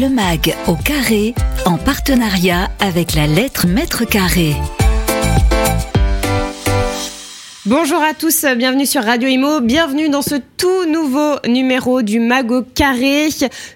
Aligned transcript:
Le 0.00 0.08
MAG 0.08 0.56
au 0.68 0.74
carré, 0.74 1.34
en 1.66 1.76
partenariat 1.76 2.70
avec 2.80 3.14
la 3.14 3.26
lettre 3.26 3.66
Mètre 3.66 4.08
Carré. 4.08 4.54
Bonjour 7.64 8.02
à 8.02 8.12
tous, 8.12 8.44
bienvenue 8.56 8.86
sur 8.86 9.04
Radio 9.04 9.28
Imo, 9.28 9.60
bienvenue 9.60 10.08
dans 10.08 10.20
ce 10.20 10.34
tout 10.56 10.84
nouveau 10.84 11.36
numéro 11.46 12.02
du 12.02 12.18
Mago 12.18 12.62
Carré, 12.62 13.28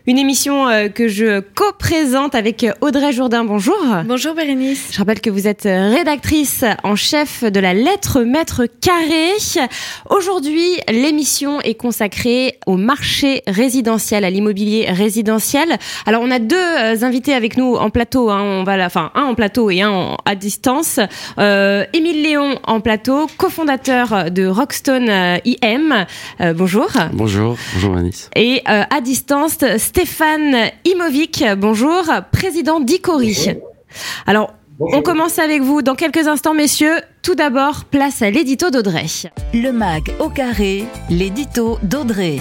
une 0.09 0.19
émission 0.19 0.67
euh, 0.67 0.89
que 0.89 1.07
je 1.07 1.39
co-présente 1.39 2.35
avec 2.35 2.67
Audrey 2.81 3.13
Jourdain. 3.13 3.45
Bonjour. 3.45 3.77
Bonjour 4.05 4.35
Bérénice. 4.35 4.89
Je 4.91 4.99
rappelle 4.99 5.21
que 5.21 5.31
vous 5.31 5.47
êtes 5.47 5.63
rédactrice 5.63 6.65
en 6.83 6.97
chef 6.97 7.45
de 7.45 7.61
la 7.61 7.75
lettre 7.75 8.23
Maître 8.23 8.67
Carré. 8.67 9.31
Aujourd'hui, 10.11 10.67
l'émission 10.89 11.61
est 11.61 11.75
consacrée 11.75 12.59
au 12.67 12.77
marché 12.77 13.45
résidentiel, 13.47 14.25
à 14.25 14.31
l'immobilier 14.31 14.87
résidentiel. 14.91 15.79
Alors, 16.07 16.23
on 16.25 16.33
a 16.33 16.41
deux 16.41 16.57
euh, 16.57 17.03
invités 17.03 17.35
avec 17.35 17.57
nous 17.57 17.77
en 17.77 17.91
plateau, 17.91 18.31
hein. 18.31 18.43
on 18.43 18.65
va 18.65 18.77
la, 18.77 18.87
enfin 18.87 19.13
un 19.15 19.23
en 19.23 19.37
plateau 19.37 19.71
et 19.71 19.83
un 19.83 20.17
à 20.25 20.35
distance. 20.35 20.99
Euh, 21.39 21.85
Émile 21.93 22.23
Léon 22.25 22.59
en 22.65 22.81
plateau, 22.81 23.29
cofondateur 23.37 23.76
de 23.77 24.47
Rockstone 24.47 25.09
euh, 25.09 25.39
IM. 25.45 26.07
Euh, 26.41 26.53
bonjour. 26.55 26.89
Bonjour, 27.13 27.57
bonjour 27.75 27.93
Manis. 27.93 28.29
Et 28.35 28.63
euh, 28.69 28.83
à 28.89 29.01
distance, 29.01 29.59
Stéphane 29.77 30.71
Imovic, 30.85 31.45
bonjour, 31.59 32.05
président 32.33 32.81
d'Icori. 32.81 33.37
Alors, 34.27 34.55
on 34.81 35.03
commence 35.03 35.39
avec 35.39 35.63
vous 35.63 35.83
dans 35.83 35.95
quelques 35.95 36.27
instants, 36.29 36.55
messieurs. 36.55 37.01
Tout 37.23 37.35
d'abord, 37.35 37.85
place 37.85 38.23
à 38.23 38.31
l'édito 38.31 38.71
d'Audrey. 38.71 39.07
Le 39.55 39.71
mag 39.71 40.03
au 40.21 40.29
carré, 40.29 40.85
l'édito 41.11 41.79
d'Audrey. 41.83 42.39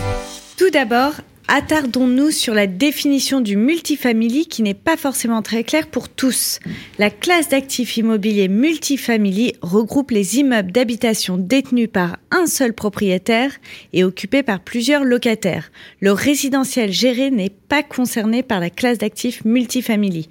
Tout 0.57 0.69
d'abord, 0.69 1.13
Attardons-nous 1.47 2.31
sur 2.31 2.55
la 2.55 2.65
définition 2.65 3.39
du 3.39 3.55
multifamily 3.55 4.47
qui 4.47 4.63
n'est 4.63 4.73
pas 4.73 4.97
forcément 4.97 5.43
très 5.43 5.63
claire 5.63 5.85
pour 5.85 6.09
tous. 6.09 6.59
La 6.97 7.11
classe 7.11 7.49
d'actifs 7.49 7.97
immobiliers 7.97 8.47
multifamily 8.47 9.53
regroupe 9.61 10.09
les 10.09 10.39
immeubles 10.39 10.71
d'habitation 10.71 11.37
détenus 11.37 11.89
par 11.91 12.17
un 12.31 12.47
seul 12.47 12.73
propriétaire 12.73 13.51
et 13.93 14.03
occupés 14.03 14.41
par 14.41 14.59
plusieurs 14.59 15.03
locataires. 15.03 15.71
Le 15.99 16.13
résidentiel 16.13 16.91
géré 16.91 17.29
n'est 17.29 17.51
pas 17.51 17.83
concerné 17.83 18.41
par 18.41 18.59
la 18.59 18.71
classe 18.71 18.97
d'actifs 18.97 19.45
multifamily. 19.45 20.29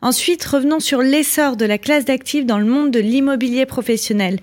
Ensuite, 0.00 0.44
revenons 0.44 0.80
sur 0.80 1.02
l'essor 1.02 1.56
de 1.56 1.64
la 1.64 1.78
classe 1.78 2.04
d'actifs 2.04 2.46
dans 2.46 2.58
le 2.58 2.66
monde 2.66 2.92
de 2.92 3.00
l'immobilier 3.00 3.66
professionnel. 3.66 4.38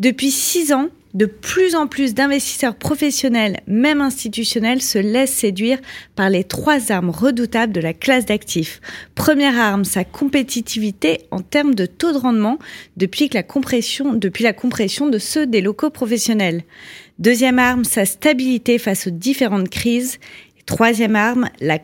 Depuis 0.00 0.30
six 0.30 0.72
ans, 0.72 0.88
de 1.14 1.26
plus 1.26 1.74
en 1.74 1.86
plus 1.86 2.14
d'investisseurs 2.14 2.74
professionnels, 2.74 3.60
même 3.66 4.00
institutionnels, 4.00 4.80
se 4.80 4.98
laissent 4.98 5.34
séduire 5.34 5.78
par 6.16 6.30
les 6.30 6.44
trois 6.44 6.90
armes 6.90 7.10
redoutables 7.10 7.72
de 7.72 7.80
la 7.80 7.92
classe 7.92 8.26
d'actifs. 8.26 8.80
Première 9.14 9.58
arme, 9.58 9.84
sa 9.84 10.04
compétitivité 10.04 11.26
en 11.30 11.40
termes 11.40 11.74
de 11.74 11.86
taux 11.86 12.12
de 12.12 12.18
rendement 12.18 12.58
depuis, 12.96 13.28
la 13.32 13.42
compression, 13.42 14.14
depuis 14.14 14.44
la 14.44 14.52
compression 14.52 15.08
de 15.08 15.18
ceux 15.18 15.46
des 15.46 15.60
locaux 15.60 15.90
professionnels. 15.90 16.62
Deuxième 17.18 17.58
arme, 17.58 17.84
sa 17.84 18.04
stabilité 18.04 18.78
face 18.78 19.06
aux 19.06 19.10
différentes 19.10 19.68
crises. 19.68 20.18
Troisième 20.64 21.16
arme, 21.16 21.48
la, 21.60 21.78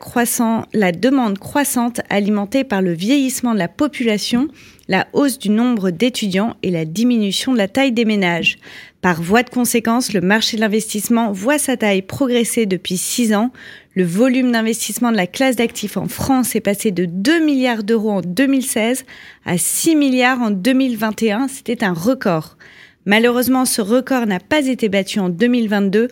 la 0.72 0.92
demande 0.92 1.38
croissante 1.38 2.00
alimentée 2.08 2.64
par 2.64 2.80
le 2.80 2.92
vieillissement 2.92 3.52
de 3.52 3.58
la 3.58 3.68
population, 3.68 4.48
la 4.89 5.06
hausse 5.12 5.39
du 5.39 5.50
nombre 5.50 5.91
d'étudiants 5.91 6.56
et 6.62 6.70
la 6.70 6.84
diminution 6.84 7.53
de 7.53 7.58
la 7.58 7.69
taille 7.69 7.92
des 7.92 8.05
ménages. 8.05 8.58
Par 9.03 9.22
voie 9.22 9.42
de 9.42 9.50
conséquence, 9.50 10.12
le 10.12 10.20
marché 10.20 10.56
de 10.56 10.62
l'investissement 10.62 11.30
voit 11.30 11.58
sa 11.58 11.77
taille 11.77 12.03
progresser 12.03 12.67
depuis 12.67 12.97
six 12.97 13.34
ans. 13.34 13.53
Le 13.95 14.05
volume 14.05 14.50
d'investissement 14.50 15.12
de 15.12 15.17
la 15.17 15.27
classe 15.27 15.56
d'actifs 15.56 15.97
en 15.97 16.08
France 16.08 16.56
est 16.56 16.61
passé 16.61 16.91
de 16.91 17.05
2 17.05 17.45
milliards 17.45 17.84
d'euros 17.84 18.12
en 18.12 18.20
2016 18.22 19.05
à 19.45 19.58
6 19.58 19.95
milliards 19.95 20.41
en 20.41 20.50
2021. 20.50 21.48
C'était 21.48 21.84
un 21.84 21.92
record. 21.92 22.56
Malheureusement, 23.05 23.64
ce 23.64 23.80
record 23.80 24.27
n'a 24.27 24.41
pas 24.41 24.67
été 24.67 24.89
battu 24.89 25.20
en 25.20 25.29
2022 25.29 26.08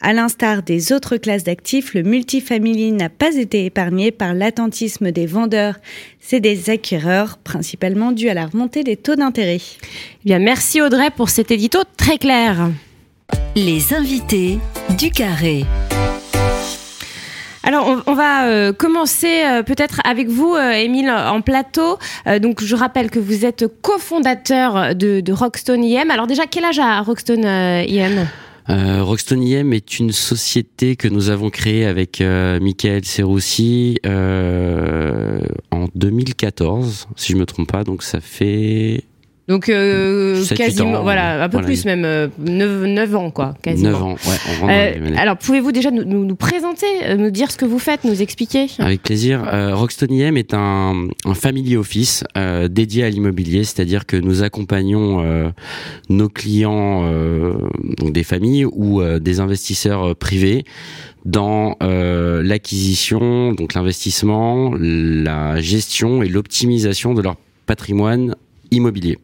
à 0.00 0.12
l'instar 0.12 0.62
des 0.62 0.92
autres 0.92 1.16
classes 1.16 1.44
d'actifs, 1.44 1.94
le 1.94 2.02
multifamily 2.02 2.92
n'a 2.92 3.08
pas 3.08 3.34
été 3.34 3.64
épargné 3.64 4.10
par 4.10 4.34
l'attentisme 4.34 5.10
des 5.10 5.26
vendeurs 5.26 5.76
et 6.32 6.40
des 6.40 6.70
acquéreurs, 6.70 7.38
principalement 7.38 8.12
dû 8.12 8.28
à 8.28 8.34
la 8.34 8.46
remontée 8.46 8.84
des 8.84 8.96
taux 8.96 9.16
d'intérêt. 9.16 9.60
Eh 9.62 10.24
bien, 10.24 10.38
merci 10.38 10.82
Audrey 10.82 11.10
pour 11.10 11.30
cet 11.30 11.50
édito 11.50 11.78
très 11.96 12.18
clair. 12.18 12.70
Les 13.54 13.94
invités 13.94 14.58
du 14.98 15.10
carré. 15.10 15.64
Alors, 17.62 18.02
on, 18.06 18.14
va 18.14 18.46
euh, 18.46 18.72
commencer 18.72 19.42
euh, 19.44 19.64
peut-être 19.64 20.00
avec 20.04 20.28
vous, 20.28 20.54
euh, 20.54 20.70
Émile, 20.70 21.10
en 21.10 21.40
plateau. 21.40 21.98
donc, 22.40 22.62
je 22.62 22.76
rappelle 22.76 23.10
que 23.10 23.18
vous 23.18 23.44
êtes 23.44 23.66
cofondateur 23.82 24.94
de, 24.94 25.20
de 25.20 25.32
Rockstone 25.32 25.82
IM. 25.82 26.12
Alors 26.12 26.28
déjà, 26.28 26.46
quel 26.46 26.64
âge 26.64 26.78
a 26.78 27.00
Rockstone 27.00 27.44
IM 27.44 28.28
euh, 28.68 29.02
Rockstone 29.02 29.42
IM 29.42 29.72
est 29.72 29.98
une 29.98 30.12
société 30.12 30.96
que 30.96 31.06
nous 31.06 31.30
avons 31.30 31.50
créée 31.50 31.86
avec 31.86 32.20
euh, 32.20 32.58
Michael 32.58 33.04
Serroussi 33.04 33.98
euh, 34.04 35.40
en 35.70 35.86
2014, 35.94 37.08
si 37.14 37.32
je 37.32 37.36
me 37.36 37.46
trompe 37.46 37.70
pas. 37.70 37.84
Donc 37.84 38.02
ça 38.02 38.20
fait 38.20 39.04
donc 39.48 39.68
euh, 39.68 40.44
quasiment, 40.56 41.02
voilà, 41.02 41.44
un 41.44 41.48
peu 41.48 41.60
plus 41.60 41.84
même, 41.84 42.00
9, 42.02 42.30
euh, 42.38 42.86
9, 42.86 43.16
ans 43.16 43.30
quoi, 43.30 43.54
quasiment. 43.62 43.90
9 43.90 44.02
ans, 44.02 44.16
ouais. 44.64 44.98
Euh, 44.98 45.14
alors 45.16 45.36
pouvez-vous 45.36 45.72
déjà 45.72 45.90
nous, 45.90 46.04
nous, 46.04 46.36
présenter, 46.36 46.86
euh, 47.04 47.16
nous 47.16 47.30
dire 47.30 47.52
ce 47.52 47.56
que 47.56 47.64
vous 47.64 47.78
faites, 47.78 48.04
nous 48.04 48.22
expliquer? 48.22 48.66
Avec 48.78 49.02
plaisir. 49.02 49.44
Euh, 49.52 49.74
Rockstone 49.74 50.12
IM 50.12 50.36
est 50.36 50.52
un, 50.52 51.08
un 51.24 51.34
family 51.34 51.76
office 51.76 52.24
euh, 52.36 52.68
dédié 52.68 53.04
à 53.04 53.10
l'immobilier, 53.10 53.64
c'est-à-dire 53.64 54.06
que 54.06 54.16
nous 54.16 54.42
accompagnons 54.42 55.06
nos 56.08 56.28
clients, 56.28 57.10
donc 57.98 58.12
des 58.12 58.24
familles 58.24 58.64
ou 58.64 59.02
des 59.02 59.40
investisseurs 59.40 60.16
privés 60.16 60.64
dans 61.26 61.76
euh, 61.82 62.42
l'acquisition, 62.42 63.52
donc 63.52 63.74
l'investissement, 63.74 64.72
la 64.78 65.60
gestion 65.60 66.22
et 66.22 66.28
l'optimisation 66.28 67.14
de 67.14 67.20
leur 67.20 67.36
patrimoine 67.66 68.36
immobilier 68.70 69.18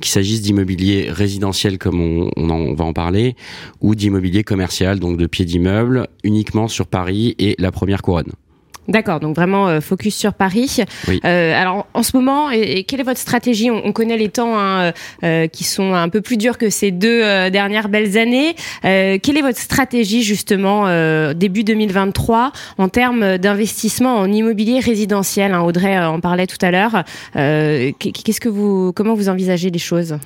qu'il 0.00 0.10
s'agisse 0.10 0.42
d'immobilier 0.42 1.10
résidentiel 1.10 1.78
comme 1.78 2.00
on, 2.00 2.30
on, 2.36 2.50
en, 2.50 2.74
va 2.74 2.84
en 2.84 2.92
parler, 2.92 3.36
ou 3.80 3.94
d'immobilier 3.94 4.42
commercial, 4.42 4.98
donc 4.98 5.16
de 5.16 5.26
pieds 5.26 5.44
d'immeuble, 5.44 6.08
uniquement 6.24 6.68
sur 6.68 6.86
Paris 6.86 7.34
et 7.38 7.54
la 7.58 7.70
première 7.70 8.02
couronne. 8.02 8.32
D'accord, 8.90 9.20
donc 9.20 9.36
vraiment 9.36 9.68
euh, 9.68 9.80
focus 9.80 10.16
sur 10.16 10.34
Paris. 10.34 10.78
Euh, 11.24 11.54
alors 11.54 11.86
en 11.94 12.02
ce 12.02 12.16
moment, 12.16 12.50
et, 12.50 12.82
quelle 12.82 12.98
est 12.98 13.04
votre 13.04 13.20
stratégie 13.20 13.70
on, 13.70 13.92
connaît 13.92 14.16
les 14.16 14.28
temps 14.28 14.58
hein, 14.58 14.92
euh, 15.22 15.46
qui 15.46 15.62
sont 15.62 15.94
un 15.94 16.08
peu 16.08 16.20
plus 16.20 16.36
durs 16.36 16.58
que 16.58 16.70
ces 16.70 16.90
deux 16.90 17.50
dernières 17.50 17.88
belles 17.88 18.18
années. 18.18 18.56
quelle 18.82 19.36
est 19.36 19.42
votre 19.42 19.58
stratégie 19.58 20.22
justement 20.22 20.86
début 21.34 21.62
2023 21.62 22.52
en 22.78 22.88
termes 22.88 23.38
d'investissement 23.38 24.16
en 24.16 24.30
immobilier 24.30 24.80
résidentiel 24.80 25.54
hein, 25.54 25.60
Audrey 25.60 25.98
en 25.98 26.20
parlait 26.20 26.46
tout 26.46 26.58
à 26.60 26.70
l'heure. 26.70 27.04
Qu'est-ce 27.34 28.40
que 28.40 28.48
vous, 28.48 28.92
comment 28.92 29.14
vous 29.14 29.28
envisagez 29.28 29.70
les 29.70 29.78
choses? 29.78 30.18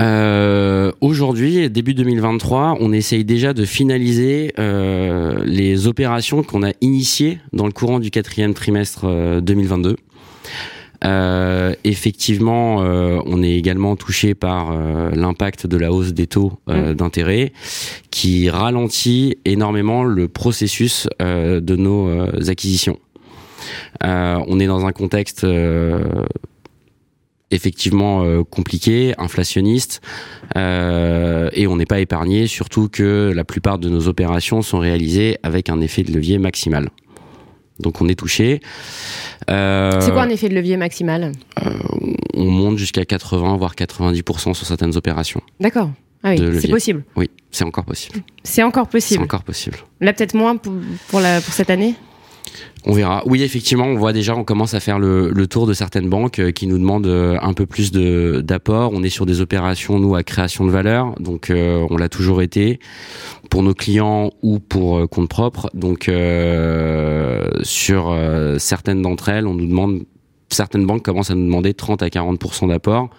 Euh, 0.00 0.92
Aujourd'hui, 1.00 1.70
début 1.70 1.94
2023, 1.94 2.78
on 2.80 2.92
essaye 2.92 3.24
déjà 3.24 3.52
de 3.52 3.64
finaliser 3.64 4.52
euh, 4.58 5.44
les 5.44 5.86
opérations 5.86 6.42
qu'on 6.42 6.62
a 6.62 6.72
initiées 6.80 7.38
dans 7.52 7.66
le 7.66 7.72
courant 7.72 8.00
du 8.00 8.10
quatrième 8.10 8.54
trimestre 8.54 9.40
2022. 9.40 9.90
Euh, 9.90 9.94
euh, 11.04 11.74
effectivement, 11.84 12.82
euh, 12.82 13.20
on 13.26 13.42
est 13.42 13.52
également 13.52 13.96
touché 13.96 14.34
par 14.34 14.72
euh, 14.72 15.10
l'impact 15.12 15.66
de 15.66 15.76
la 15.76 15.92
hausse 15.92 16.12
des 16.12 16.26
taux 16.26 16.54
euh, 16.68 16.92
mmh. 16.92 16.94
d'intérêt 16.94 17.52
qui 18.10 18.50
ralentit 18.50 19.38
énormément 19.44 20.02
le 20.02 20.28
processus 20.28 21.08
de 21.20 21.76
nos 21.76 22.10
acquisitions. 22.48 22.98
on 24.02 24.60
est 24.60 24.66
dans 24.66 24.86
un 24.86 24.92
contexte 24.92 25.46
effectivement 27.50 28.24
euh, 28.24 28.44
compliqué, 28.44 29.14
inflationniste, 29.18 30.00
euh, 30.56 31.48
et 31.52 31.66
on 31.66 31.76
n'est 31.76 31.86
pas 31.86 32.00
épargné, 32.00 32.46
surtout 32.46 32.88
que 32.88 33.32
la 33.34 33.44
plupart 33.44 33.78
de 33.78 33.88
nos 33.88 34.08
opérations 34.08 34.62
sont 34.62 34.78
réalisées 34.78 35.38
avec 35.42 35.70
un 35.70 35.80
effet 35.80 36.02
de 36.02 36.12
levier 36.12 36.38
maximal. 36.38 36.88
Donc 37.80 38.00
on 38.00 38.08
est 38.08 38.16
touché. 38.16 38.60
Euh, 39.50 40.00
c'est 40.00 40.10
quoi 40.10 40.22
un 40.22 40.28
effet 40.30 40.48
de 40.48 40.54
levier 40.54 40.76
maximal? 40.76 41.32
On 42.34 42.50
monte 42.50 42.76
jusqu'à 42.76 43.04
80 43.04 43.56
voire 43.56 43.74
90% 43.76 44.54
sur 44.54 44.66
certaines 44.66 44.96
opérations. 44.96 45.40
D'accord. 45.60 45.90
Ah 46.24 46.30
oui, 46.30 46.58
c'est 46.60 46.68
possible. 46.68 47.04
Oui, 47.14 47.30
c'est 47.52 47.64
encore 47.64 47.84
possible. 47.84 48.20
C'est 48.42 48.64
encore 48.64 48.88
possible. 48.88 49.20
C'est 49.20 49.24
encore 49.24 49.44
possible. 49.44 49.78
Là 50.00 50.12
peut-être 50.12 50.34
moins 50.34 50.56
pour, 50.56 50.74
pour, 51.06 51.20
la, 51.20 51.40
pour 51.40 51.54
cette 51.54 51.70
année? 51.70 51.94
On 52.84 52.92
verra. 52.92 53.22
Oui, 53.26 53.42
effectivement, 53.42 53.84
on 53.84 53.96
voit 53.96 54.12
déjà, 54.12 54.34
on 54.34 54.44
commence 54.44 54.74
à 54.74 54.80
faire 54.80 54.98
le, 54.98 55.30
le 55.30 55.46
tour 55.46 55.66
de 55.66 55.74
certaines 55.74 56.08
banques 56.08 56.38
euh, 56.38 56.52
qui 56.52 56.66
nous 56.66 56.78
demandent 56.78 57.06
euh, 57.06 57.36
un 57.42 57.52
peu 57.52 57.66
plus 57.66 57.92
d'apport. 57.92 58.92
On 58.94 59.02
est 59.02 59.10
sur 59.10 59.26
des 59.26 59.40
opérations, 59.40 59.98
nous, 59.98 60.14
à 60.14 60.22
création 60.22 60.64
de 60.64 60.70
valeur, 60.70 61.14
donc 61.20 61.50
euh, 61.50 61.86
on 61.90 61.96
l'a 61.96 62.08
toujours 62.08 62.40
été 62.40 62.78
pour 63.50 63.62
nos 63.62 63.74
clients 63.74 64.30
ou 64.42 64.58
pour 64.58 65.08
compte 65.08 65.28
propre. 65.28 65.70
Donc 65.74 66.10
sur 67.62 68.16
certaines 68.58 69.02
d'entre 69.02 69.28
elles, 69.28 69.46
on 69.46 69.54
nous 69.54 69.66
demande 69.66 70.02
certaines 70.50 70.86
banques 70.86 71.02
commencent 71.02 71.30
à 71.30 71.34
nous 71.34 71.44
demander 71.44 71.74
30 71.74 72.02
à 72.02 72.08
40% 72.08 72.68
d'apport, 72.68 73.10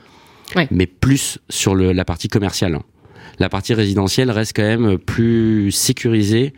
mais 0.72 0.88
plus 0.88 1.40
sur 1.50 1.76
le, 1.76 1.92
la 1.92 2.06
partie 2.06 2.28
commerciale. 2.28 2.80
La 3.40 3.50
partie 3.50 3.74
résidentielle 3.74 4.32
reste 4.32 4.56
quand 4.56 4.64
même 4.64 4.98
plus 4.98 5.72
sécurisée 5.72 6.54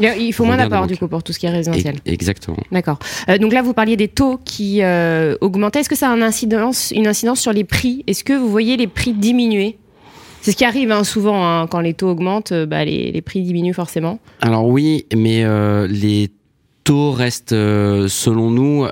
il 0.00 0.32
faut 0.32 0.44
moins 0.44 0.56
d'apport 0.56 0.86
du 0.86 0.96
coup 0.96 1.08
pour 1.08 1.22
tout 1.22 1.32
ce 1.32 1.38
qui 1.38 1.46
est 1.46 1.50
résidentiel. 1.50 1.96
Exactement. 2.06 2.56
D'accord. 2.72 2.98
Euh, 3.28 3.38
donc 3.38 3.52
là, 3.52 3.62
vous 3.62 3.74
parliez 3.74 3.96
des 3.96 4.08
taux 4.08 4.38
qui 4.44 4.82
euh, 4.82 5.36
augmentaient. 5.40 5.80
Est-ce 5.80 5.88
que 5.88 5.96
ça 5.96 6.10
a 6.10 6.14
une 6.14 6.22
incidence, 6.22 6.92
une 6.94 7.06
incidence 7.06 7.40
sur 7.40 7.52
les 7.52 7.64
prix? 7.64 8.04
Est-ce 8.06 8.24
que 8.24 8.32
vous 8.32 8.48
voyez 8.48 8.76
les 8.76 8.86
prix 8.86 9.12
diminuer? 9.12 9.78
C'est 10.42 10.52
ce 10.52 10.56
qui 10.56 10.64
arrive 10.64 10.92
hein, 10.92 11.04
souvent 11.04 11.46
hein, 11.46 11.66
quand 11.66 11.80
les 11.80 11.94
taux 11.94 12.08
augmentent, 12.08 12.52
euh, 12.52 12.66
bah, 12.66 12.84
les, 12.84 13.22
prix 13.22 13.42
diminuent 13.42 13.72
forcément. 13.72 14.18
Alors 14.40 14.66
oui, 14.66 15.06
mais 15.16 15.44
les 15.88 16.30
taux 16.84 17.12
restent, 17.12 17.50
selon 17.50 18.50
nous, 18.50 18.86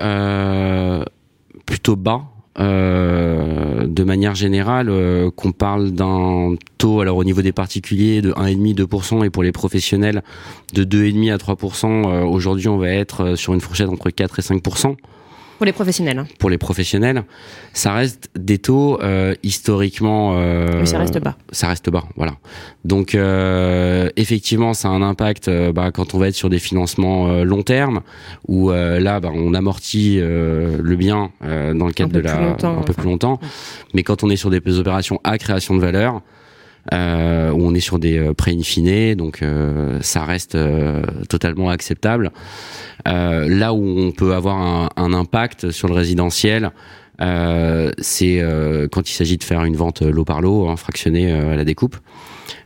plutôt 1.65 1.95
bas 1.95 2.32
euh, 2.59 3.87
de 3.87 4.03
manière 4.03 4.35
générale, 4.35 4.89
euh, 4.89 5.31
qu'on 5.31 5.51
parle 5.51 5.91
d'un 5.91 6.55
taux, 6.77 6.99
alors 6.99 7.17
au 7.17 7.23
niveau 7.23 7.41
des 7.41 7.51
particuliers, 7.51 8.21
de 8.21 8.31
1,5-2% 8.31 9.25
et 9.25 9.29
pour 9.29 9.41
les 9.41 9.51
professionnels, 9.51 10.23
de 10.73 10.83
2,5 10.83 11.33
à 11.33 11.37
3%, 11.37 12.05
euh, 12.05 12.23
aujourd'hui 12.23 12.67
on 12.67 12.77
va 12.77 12.89
être 12.89 13.35
sur 13.35 13.53
une 13.53 13.61
fourchette 13.61 13.89
entre 13.89 14.09
4 14.09 14.39
et 14.39 14.41
5%. 14.41 14.95
Pour 15.63 15.67
les 15.67 15.71
professionnels. 15.71 16.25
Pour 16.39 16.49
les 16.49 16.57
professionnels, 16.57 17.23
ça 17.71 17.93
reste 17.93 18.29
des 18.35 18.57
taux 18.57 18.99
euh, 19.01 19.33
historiquement. 19.43 20.33
Euh, 20.35 20.83
ça 20.83 20.97
reste 20.97 21.17
bas. 21.19 21.37
Ça 21.53 21.69
reste 21.69 21.89
bas, 21.89 22.03
voilà. 22.17 22.33
Donc 22.83 23.15
euh, 23.15 24.09
effectivement, 24.17 24.73
ça 24.73 24.89
a 24.89 24.91
un 24.91 25.01
impact 25.01 25.49
bah, 25.71 25.91
quand 25.93 26.15
on 26.15 26.17
va 26.17 26.27
être 26.27 26.35
sur 26.35 26.49
des 26.49 26.59
financements 26.59 27.45
long 27.45 27.63
terme, 27.63 28.01
où 28.49 28.71
là, 28.71 29.21
bah, 29.21 29.31
on 29.33 29.53
amortit 29.53 30.19
le 30.19 30.95
bien 30.95 31.31
dans 31.41 31.87
le 31.87 31.93
cadre 31.93 32.11
de 32.11 32.19
la 32.19 32.57
un 32.61 32.81
peu 32.81 32.91
plus 32.91 33.05
longtemps. 33.05 33.39
Mais 33.93 34.03
quand 34.03 34.21
on 34.21 34.29
est 34.29 34.35
sur 34.35 34.49
des 34.49 34.59
opérations 34.77 35.21
à 35.23 35.37
création 35.37 35.77
de 35.77 35.79
valeur, 35.79 36.21
euh, 36.91 37.51
où 37.51 37.65
on 37.65 37.73
est 37.73 37.79
sur 37.79 37.97
des 37.97 38.17
euh, 38.17 38.33
prêts 38.33 38.51
in 38.51 39.15
donc 39.15 39.41
euh, 39.41 39.99
ça 40.01 40.25
reste 40.25 40.57
totalement 41.29 41.69
acceptable. 41.69 42.31
là 43.05 43.73
où 43.73 43.99
on 43.99 44.11
peut 44.11 44.33
avoir 44.33 44.91
un, 44.97 45.13
impact 45.13 45.71
sur 45.71 45.87
le 45.87 45.93
résidentiel, 45.93 46.71
c'est 47.19 48.41
quand 48.91 49.09
il 49.09 49.13
s'agit 49.13 49.37
de 49.37 49.43
faire 49.43 49.63
une 49.63 49.75
vente 49.75 50.01
lot 50.01 50.25
par 50.25 50.41
lot, 50.41 50.67
hein, 50.67 50.75
à 50.75 51.55
la 51.55 51.63
découpe 51.63 51.97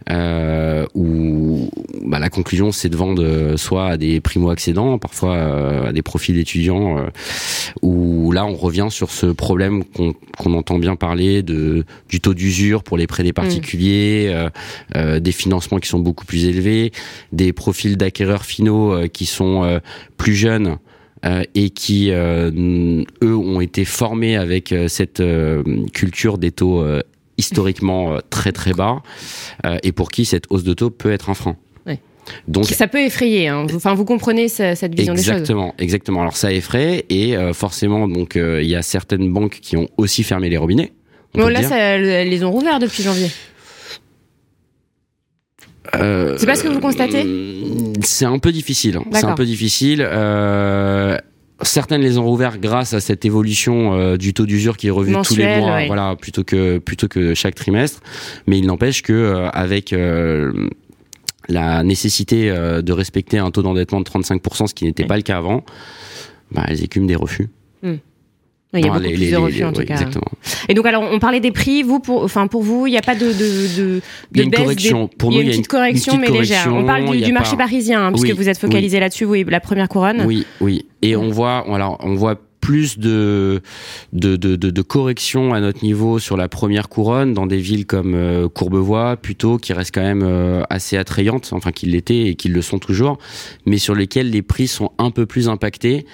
où 0.09 1.69
bah, 2.07 2.19
la 2.19 2.29
conclusion 2.29 2.71
c'est 2.71 2.89
de 2.89 2.95
vendre 2.95 3.21
euh, 3.23 3.57
soit 3.57 3.87
à 3.87 3.97
des 3.97 4.21
primo-accédants, 4.21 4.97
parfois 4.97 5.35
euh, 5.35 5.89
à 5.89 5.93
des 5.93 6.01
profils 6.01 6.35
d'étudiants, 6.35 6.97
euh, 6.97 7.07
où 7.81 8.31
là 8.31 8.45
on 8.45 8.55
revient 8.55 8.87
sur 8.89 9.11
ce 9.11 9.25
problème 9.25 9.83
qu'on 9.83 10.53
entend 10.53 10.79
bien 10.79 10.95
parler 10.95 11.43
de 11.43 11.83
du 12.07 12.21
taux 12.21 12.33
d'usure 12.33 12.83
pour 12.83 12.97
les 12.97 13.07
prêts 13.07 13.23
des 13.23 13.33
particuliers, 13.33 14.33
mm. 14.95 15.19
des 15.19 15.31
financements 15.31 15.79
qui 15.79 15.89
sont 15.89 15.99
beaucoup 15.99 16.25
plus 16.25 16.45
élevés, 16.45 16.91
des 17.31 17.51
profils 17.53 17.97
d'acquéreurs 17.97 18.45
finaux 18.45 19.07
qui 19.09 19.25
sont 19.25 19.79
plus 20.17 20.35
jeunes. 20.35 20.77
et 21.55 21.69
qui 21.71 22.11
eux 22.11 23.05
ont 23.21 23.61
été 23.61 23.85
formés 23.85 24.37
avec 24.37 24.73
cette 24.87 25.21
culture 25.93 26.37
des 26.37 26.51
taux 26.51 26.83
historiquement 27.37 28.13
euh, 28.13 28.19
très 28.29 28.51
très 28.51 28.73
bas 28.73 29.01
euh, 29.65 29.77
et 29.83 29.91
pour 29.91 30.11
qui 30.11 30.25
cette 30.25 30.45
hausse 30.49 30.63
de 30.63 30.73
taux 30.73 30.89
peut 30.89 31.11
être 31.11 31.29
un 31.29 31.33
frein. 31.33 31.55
Donc 32.49 32.65
ça 32.65 32.89
peut 32.89 32.99
effrayer. 32.99 33.47
Hein. 33.47 33.67
Enfin, 33.73 33.93
vous 33.93 34.03
comprenez 34.03 34.49
cette 34.49 34.93
vision 34.93 35.13
des 35.13 35.21
choses. 35.21 35.29
Exactement, 35.29 35.73
exactement. 35.77 36.19
Alors 36.19 36.35
ça 36.35 36.51
effraie 36.51 37.05
et 37.09 37.37
euh, 37.37 37.53
forcément, 37.53 38.05
donc 38.09 38.35
il 38.35 38.67
y 38.67 38.75
a 38.75 38.81
certaines 38.81 39.31
banques 39.31 39.59
qui 39.61 39.77
ont 39.77 39.87
aussi 39.95 40.23
fermé 40.23 40.49
les 40.49 40.57
robinets. 40.57 40.91
Bon, 41.35 41.47
là, 41.47 41.63
ça, 41.63 41.77
elles 41.77 42.27
les 42.27 42.43
ont 42.43 42.51
rouverts 42.51 42.79
depuis 42.79 43.01
janvier. 43.01 43.29
c'est 45.93 46.45
pas 46.45 46.55
ce 46.55 46.63
que 46.63 46.67
vous 46.67 46.81
constatez 46.81 47.25
C'est 48.03 48.25
un 48.25 48.39
peu 48.39 48.51
difficile. 48.51 48.99
C'est 49.13 49.23
un 49.23 49.35
peu 49.35 49.45
difficile. 49.45 50.05
Euh, 50.05 51.17
Certaines 51.63 52.01
les 52.01 52.17
ont 52.17 52.25
rouvert 52.25 52.59
grâce 52.59 52.93
à 52.93 52.99
cette 52.99 53.25
évolution 53.25 53.95
euh, 53.95 54.17
du 54.17 54.33
taux 54.33 54.45
d'usure 54.45 54.77
qui 54.77 54.87
est 54.87 54.91
revu 54.91 55.15
tous 55.23 55.35
les 55.35 55.57
mois, 55.57 55.85
voilà, 55.87 56.15
plutôt 56.15 56.43
que 56.43 56.77
plutôt 56.77 57.07
que 57.07 57.33
chaque 57.33 57.55
trimestre. 57.55 58.01
Mais 58.45 58.59
il 58.59 58.67
n'empêche 58.67 59.01
que 59.01 59.13
euh, 59.13 59.49
avec 59.49 59.91
euh, 59.91 60.69
la 61.49 61.81
nécessité 61.83 62.49
de 62.49 62.91
respecter 62.91 63.39
un 63.39 63.49
taux 63.51 63.63
d'endettement 63.63 64.01
de 64.01 64.05
35%, 64.09 64.67
ce 64.67 64.73
qui 64.73 64.85
n'était 64.85 65.05
pas 65.05 65.15
le 65.15 65.23
cas 65.23 65.37
avant, 65.37 65.63
bah, 66.51 66.65
elles 66.67 66.83
écument 66.83 67.07
des 67.07 67.15
refus. 67.15 67.49
Il 68.73 68.85
y 68.85 68.89
a 68.89 68.91
beaucoup 68.91 69.01
plus 69.01 69.31
de 69.31 69.37
refus 69.37 69.63
en 69.63 69.71
tout 69.71 69.83
cas. 69.83 69.93
Exactement. 69.93 70.27
Et 70.67 70.73
donc 70.73 70.85
alors 70.85 71.03
on 71.09 71.19
parlait 71.19 71.39
des 71.39 71.51
prix. 71.51 71.83
Vous 71.83 71.99
pour 71.99 72.23
enfin 72.23 72.47
pour 72.47 72.63
vous 72.63 72.85
il 72.85 72.91
n'y 72.91 72.97
a 72.97 73.01
pas 73.01 73.15
de 73.15 73.27
de 73.27 73.77
de, 73.77 74.01
de 74.31 74.49
baisse 74.49 74.59
correction. 74.59 75.07
Pour 75.07 75.31
il 75.31 75.37
y 75.37 75.39
a 75.39 75.43
une 75.43 75.49
petite 75.49 75.67
correction 75.67 76.17
mais 76.17 76.29
légère. 76.29 76.73
On 76.73 76.85
parle 76.85 77.15
du, 77.17 77.31
marché 77.31 77.55
parisien 77.55 78.07
hein, 78.07 78.11
puisque 78.11 78.35
vous 78.35 78.49
êtes 78.49 78.57
focalisé 78.57 78.99
là-dessus. 78.99 79.25
Oui 79.25 79.45
la 79.47 79.61
première 79.61 79.87
couronne. 79.87 80.23
Oui 80.25 80.45
oui. 80.59 80.85
Et 81.01 81.15
on 81.15 81.29
voit 81.29 81.65
alors 81.73 81.97
on 82.03 82.15
voit 82.15 82.35
plus 82.67 82.99
de 82.99 83.61
de, 84.11 84.35
de, 84.35 84.57
de, 84.57 84.81
corrections 84.81 85.53
à 85.53 85.61
notre 85.61 85.85
niveau 85.85 86.19
sur 86.19 86.35
la 86.35 86.49
première 86.49 86.89
couronne 86.89 87.33
dans 87.33 87.47
des 87.47 87.59
villes 87.59 87.85
comme 87.85 88.13
euh, 88.13 88.49
Courbevoie, 88.49 89.15
plutôt 89.15 89.57
qui 89.57 89.71
restent 89.71 89.95
quand 89.95 90.01
même 90.01 90.21
euh, 90.21 90.63
assez 90.69 90.97
attrayantes, 90.97 91.51
enfin 91.53 91.71
qui 91.71 91.85
l'étaient 91.85 92.25
et 92.25 92.35
qui 92.35 92.49
le 92.49 92.61
sont 92.61 92.77
toujours, 92.77 93.19
mais 93.65 93.77
sur 93.77 93.95
lesquelles 93.95 94.31
les 94.31 94.41
prix 94.41 94.67
sont 94.67 94.91
un 94.97 95.11
peu 95.11 95.25
plus 95.25 95.47
impactés 95.47 96.05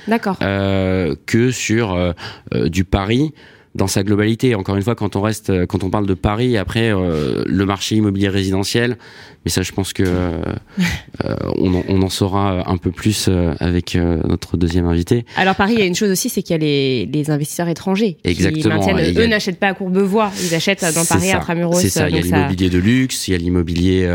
euh, 0.44 1.15
que 1.25 1.50
sur 1.50 2.13
du 2.51 2.83
Paris 2.83 3.33
dans 3.75 3.87
sa 3.87 4.03
globalité. 4.03 4.55
Encore 4.55 4.75
une 4.75 4.83
fois, 4.83 4.95
quand 4.95 5.15
on 5.15 5.21
reste, 5.21 5.65
quand 5.67 5.83
on 5.83 5.89
parle 5.89 6.05
de 6.05 6.13
Paris, 6.13 6.57
après 6.57 6.93
euh, 6.93 7.43
le 7.45 7.65
marché 7.65 7.95
immobilier 7.95 8.29
résidentiel, 8.29 8.97
mais 9.45 9.51
ça, 9.51 9.61
je 9.61 9.71
pense 9.71 9.93
que 9.93 10.03
euh, 10.05 11.35
on, 11.57 11.73
en, 11.73 11.83
on, 11.87 12.01
en, 12.01 12.09
saura 12.09 12.69
un 12.69 12.77
peu 12.77 12.91
plus 12.91 13.27
euh, 13.27 13.53
avec 13.59 13.95
notre 13.95 14.57
deuxième 14.57 14.85
invité. 14.85 15.25
Alors 15.37 15.55
Paris, 15.55 15.73
il 15.73 15.79
y 15.79 15.83
a 15.83 15.85
une 15.85 15.95
chose 15.95 16.11
aussi, 16.11 16.29
c'est 16.29 16.43
qu'il 16.43 16.51
y 16.51 16.55
a 16.55 16.59
les, 16.59 17.05
les, 17.07 17.31
investisseurs 17.31 17.67
étrangers 17.67 18.17
Exactement. 18.23 18.79
qui 18.79 18.93
maintiennent. 18.93 19.17
Eux 19.17 19.27
n'achètent 19.27 19.59
pas 19.59 19.69
à 19.69 19.73
Courbevoie, 19.73 20.31
ils 20.43 20.53
achètent 20.53 20.85
dans 20.93 21.05
Paris, 21.05 21.31
à 21.31 21.39
Tramuros. 21.39 21.79
C'est 21.79 21.89
ça. 21.89 22.09
Il 22.09 22.15
y 22.15 22.19
a 22.19 22.21
l'immobilier 22.21 22.69
de 22.69 22.79
luxe, 22.79 23.27
il 23.27 23.31
y 23.31 23.35
a 23.35 23.37
l'immobilier. 23.37 24.07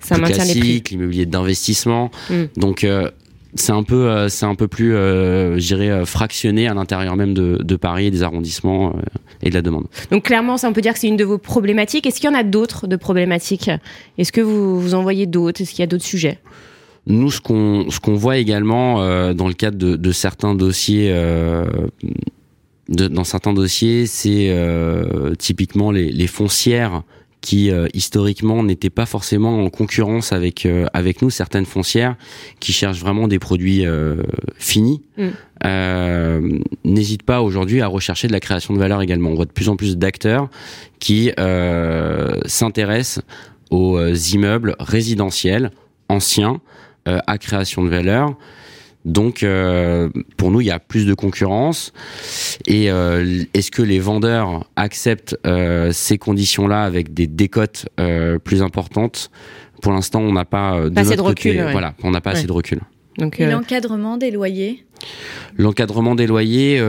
Ça 0.00 0.16
classique, 0.16 0.90
l'immobilier 0.90 1.26
d'investissement. 1.26 2.10
Hmm. 2.28 2.44
Donc 2.56 2.84
c'est 3.54 3.72
un 3.72 3.82
peu 3.82 4.08
euh, 4.08 4.28
c'est 4.28 4.46
un 4.46 4.54
peu 4.54 4.66
plus 4.66 4.94
euh, 4.94 5.58
euh, 5.72 6.04
fractionné 6.06 6.68
à 6.68 6.74
l'intérieur 6.74 7.16
même 7.16 7.34
de, 7.34 7.58
de, 7.62 7.76
Paris 7.76 8.10
des 8.10 8.22
arrondissements 8.22 8.94
et 9.42 9.50
de 9.50 9.54
la 9.54 9.62
demande. 9.62 9.86
Donc 10.10 10.24
clairement 10.24 10.56
ça 10.56 10.68
on 10.68 10.72
peut 10.72 10.80
dire 10.80 10.94
que 10.94 10.98
c'est 10.98 11.08
une 11.08 11.16
de 11.16 11.24
vos 11.24 11.38
problématiques. 11.38 12.06
Est-ce 12.06 12.20
qu'il 12.20 12.30
y 12.30 12.32
en 12.32 12.36
a 12.36 12.44
d'autres 12.44 12.86
de 12.86 12.96
problématiques? 12.96 13.70
Est-ce 14.16 14.32
que 14.32 14.40
vous 14.40 14.80
vous 14.80 14.94
en 14.94 15.02
voyez 15.02 15.26
d'autres? 15.26 15.60
Est-ce 15.60 15.70
qu'il 15.72 15.80
y 15.80 15.82
a 15.82 15.86
d'autres 15.86 16.04
sujets? 16.04 16.38
Nous, 17.06 17.30
ce 17.30 17.40
qu'on 17.40 17.90
ce 17.90 18.00
qu'on 18.00 18.14
voit 18.14 18.38
également 18.38 18.98
dans 19.34 19.48
le 19.48 19.54
cadre 19.54 19.76
de, 19.76 19.96
de 19.96 20.12
certains 20.12 20.54
dossiers, 20.54 21.12
de, 22.88 23.08
dans 23.08 23.24
certains 23.24 23.52
dossiers, 23.52 24.06
c'est 24.06 24.56
typiquement 25.38 25.90
les, 25.90 26.10
les 26.10 26.26
foncières 26.28 27.02
qui 27.42 27.70
euh, 27.70 27.88
historiquement 27.92 28.62
n'étaient 28.62 28.88
pas 28.88 29.04
forcément 29.04 29.62
en 29.62 29.68
concurrence 29.68 30.32
avec 30.32 30.64
euh, 30.64 30.86
avec 30.94 31.20
nous 31.20 31.28
certaines 31.28 31.66
foncières 31.66 32.14
qui 32.60 32.72
cherchent 32.72 33.00
vraiment 33.00 33.28
des 33.28 33.38
produits 33.38 33.84
euh, 33.84 34.22
finis. 34.56 35.02
Mm. 35.18 36.58
n'hésitent 36.84 37.24
pas 37.24 37.42
aujourd'hui 37.42 37.82
à 37.82 37.88
rechercher 37.88 38.28
de 38.28 38.32
la 38.32 38.40
création 38.40 38.72
de 38.74 38.78
valeur 38.78 39.02
également. 39.02 39.30
On 39.30 39.34
voit 39.34 39.44
de 39.44 39.52
plus 39.52 39.68
en 39.68 39.76
plus 39.76 39.96
d'acteurs 39.96 40.48
qui 40.98 41.30
s'intéressent 42.46 43.22
aux 43.70 44.00
immeubles 44.08 44.74
résidentiels 44.80 45.70
anciens 46.08 46.60
à 47.06 47.38
création 47.38 47.84
de 47.84 47.88
valeur 47.88 48.34
donc, 49.04 49.42
euh, 49.42 50.08
pour 50.36 50.50
nous, 50.50 50.60
il 50.60 50.66
y 50.66 50.70
a 50.70 50.78
plus 50.78 51.06
de 51.06 51.14
concurrence. 51.14 51.92
Et 52.66 52.90
euh, 52.90 53.42
est-ce 53.52 53.70
que 53.70 53.82
les 53.82 53.98
vendeurs 53.98 54.64
acceptent 54.76 55.36
euh, 55.46 55.90
ces 55.92 56.18
conditions-là 56.18 56.84
avec 56.84 57.12
des 57.12 57.26
décotes 57.26 57.86
plus 58.44 58.62
importantes? 58.62 59.30
Pour 59.80 59.92
l'instant, 59.92 60.20
on 60.20 60.32
n'a 60.32 60.44
pas 60.44 60.88
de, 60.88 60.98
assez 60.98 61.16
de 61.16 61.20
recul. 61.20 61.60
Voilà, 61.72 61.94
on 62.02 62.10
n'a 62.12 62.20
pas 62.20 62.30
assez 62.30 62.46
de 62.46 62.52
recul. 62.52 62.80
Donc, 63.18 63.38
l'encadrement 63.38 64.16
des 64.16 64.30
loyers? 64.30 64.84
L'encadrement 65.58 66.14
des 66.14 66.26
loyers, 66.26 66.80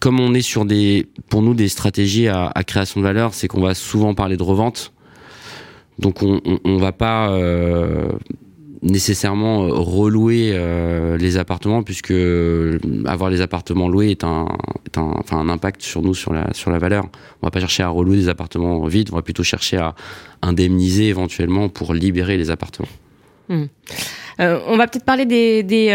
comme 0.00 0.18
on 0.18 0.34
est 0.34 0.42
sur 0.42 0.64
des, 0.64 1.06
pour 1.28 1.42
nous, 1.42 1.54
des 1.54 1.68
stratégies 1.68 2.28
à, 2.28 2.50
à 2.54 2.64
création 2.64 3.00
de 3.00 3.06
valeur, 3.06 3.34
c'est 3.34 3.46
qu'on 3.46 3.60
va 3.60 3.74
souvent 3.74 4.14
parler 4.14 4.36
de 4.36 4.42
revente. 4.42 4.92
Donc 5.98 6.22
on, 6.22 6.40
on, 6.44 6.58
on 6.64 6.78
va 6.78 6.90
pas 6.92 7.30
nécessairement 8.82 9.64
euh, 9.64 9.72
relouer 9.72 10.50
euh, 10.52 11.16
les 11.16 11.36
appartements 11.36 11.82
puisque 11.82 12.10
euh, 12.10 12.78
avoir 13.06 13.30
les 13.30 13.40
appartements 13.40 13.88
loués 13.88 14.10
est 14.10 14.24
un, 14.24 14.48
est 14.86 14.98
un, 14.98 15.14
enfin, 15.16 15.38
un 15.38 15.48
impact 15.48 15.82
sur 15.82 16.02
nous 16.02 16.14
sur 16.14 16.32
la 16.32 16.52
sur 16.52 16.70
la 16.70 16.78
valeur. 16.78 17.04
On 17.42 17.46
va 17.46 17.50
pas 17.50 17.60
chercher 17.60 17.84
à 17.84 17.88
relouer 17.88 18.16
des 18.16 18.28
appartements 18.28 18.84
vides, 18.86 19.10
on 19.12 19.16
va 19.16 19.22
plutôt 19.22 19.44
chercher 19.44 19.78
à 19.78 19.94
indemniser 20.42 21.08
éventuellement 21.08 21.68
pour 21.68 21.94
libérer 21.94 22.36
les 22.36 22.50
appartements. 22.50 22.88
Hmm. 24.38 24.44
on 24.68 24.76
va 24.76 24.86
peut-être 24.86 25.04
parler 25.04 25.26
des, 25.26 25.62
des 25.62 25.90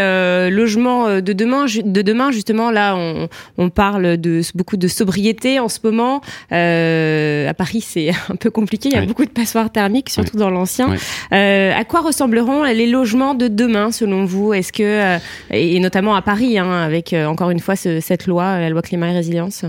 logements 0.51 1.21
de 1.21 1.33
demain. 1.33 1.65
De 1.65 2.01
demain, 2.01 2.31
justement, 2.31 2.71
là, 2.71 2.95
on, 2.95 3.29
on 3.57 3.69
parle 3.69 4.17
de 4.17 4.41
beaucoup 4.55 4.77
de 4.77 4.87
sobriété 4.87 5.59
en 5.59 5.69
ce 5.69 5.79
moment. 5.83 6.21
à 6.51 7.53
Paris, 7.53 7.81
c'est 7.81 8.09
un 8.29 8.35
peu 8.35 8.49
compliqué. 8.49 8.89
Il 8.89 8.95
y 8.95 8.97
a 8.97 9.05
beaucoup 9.05 9.25
de 9.25 9.31
passoires 9.31 9.71
thermiques, 9.71 10.09
surtout 10.09 10.37
dans 10.37 10.49
l'ancien. 10.49 10.95
à 11.31 11.83
quoi 11.85 12.01
ressembleront 12.01 12.63
les 12.63 12.87
logements 12.87 13.33
de 13.33 13.47
demain, 13.47 13.91
selon 13.91 14.25
vous? 14.25 14.53
Est-ce 14.53 14.71
que 14.71 15.17
et 15.51 15.79
notamment 15.79 16.15
à 16.15 16.21
Paris, 16.21 16.57
hein, 16.57 16.71
avec 16.71 17.13
encore 17.13 17.49
une 17.49 17.59
fois 17.59 17.75
cette 17.75 18.27
loi, 18.27 18.59
la 18.59 18.69
loi 18.69 18.81
climat 18.81 19.09
et 19.09 19.13
résilience? 19.13 19.65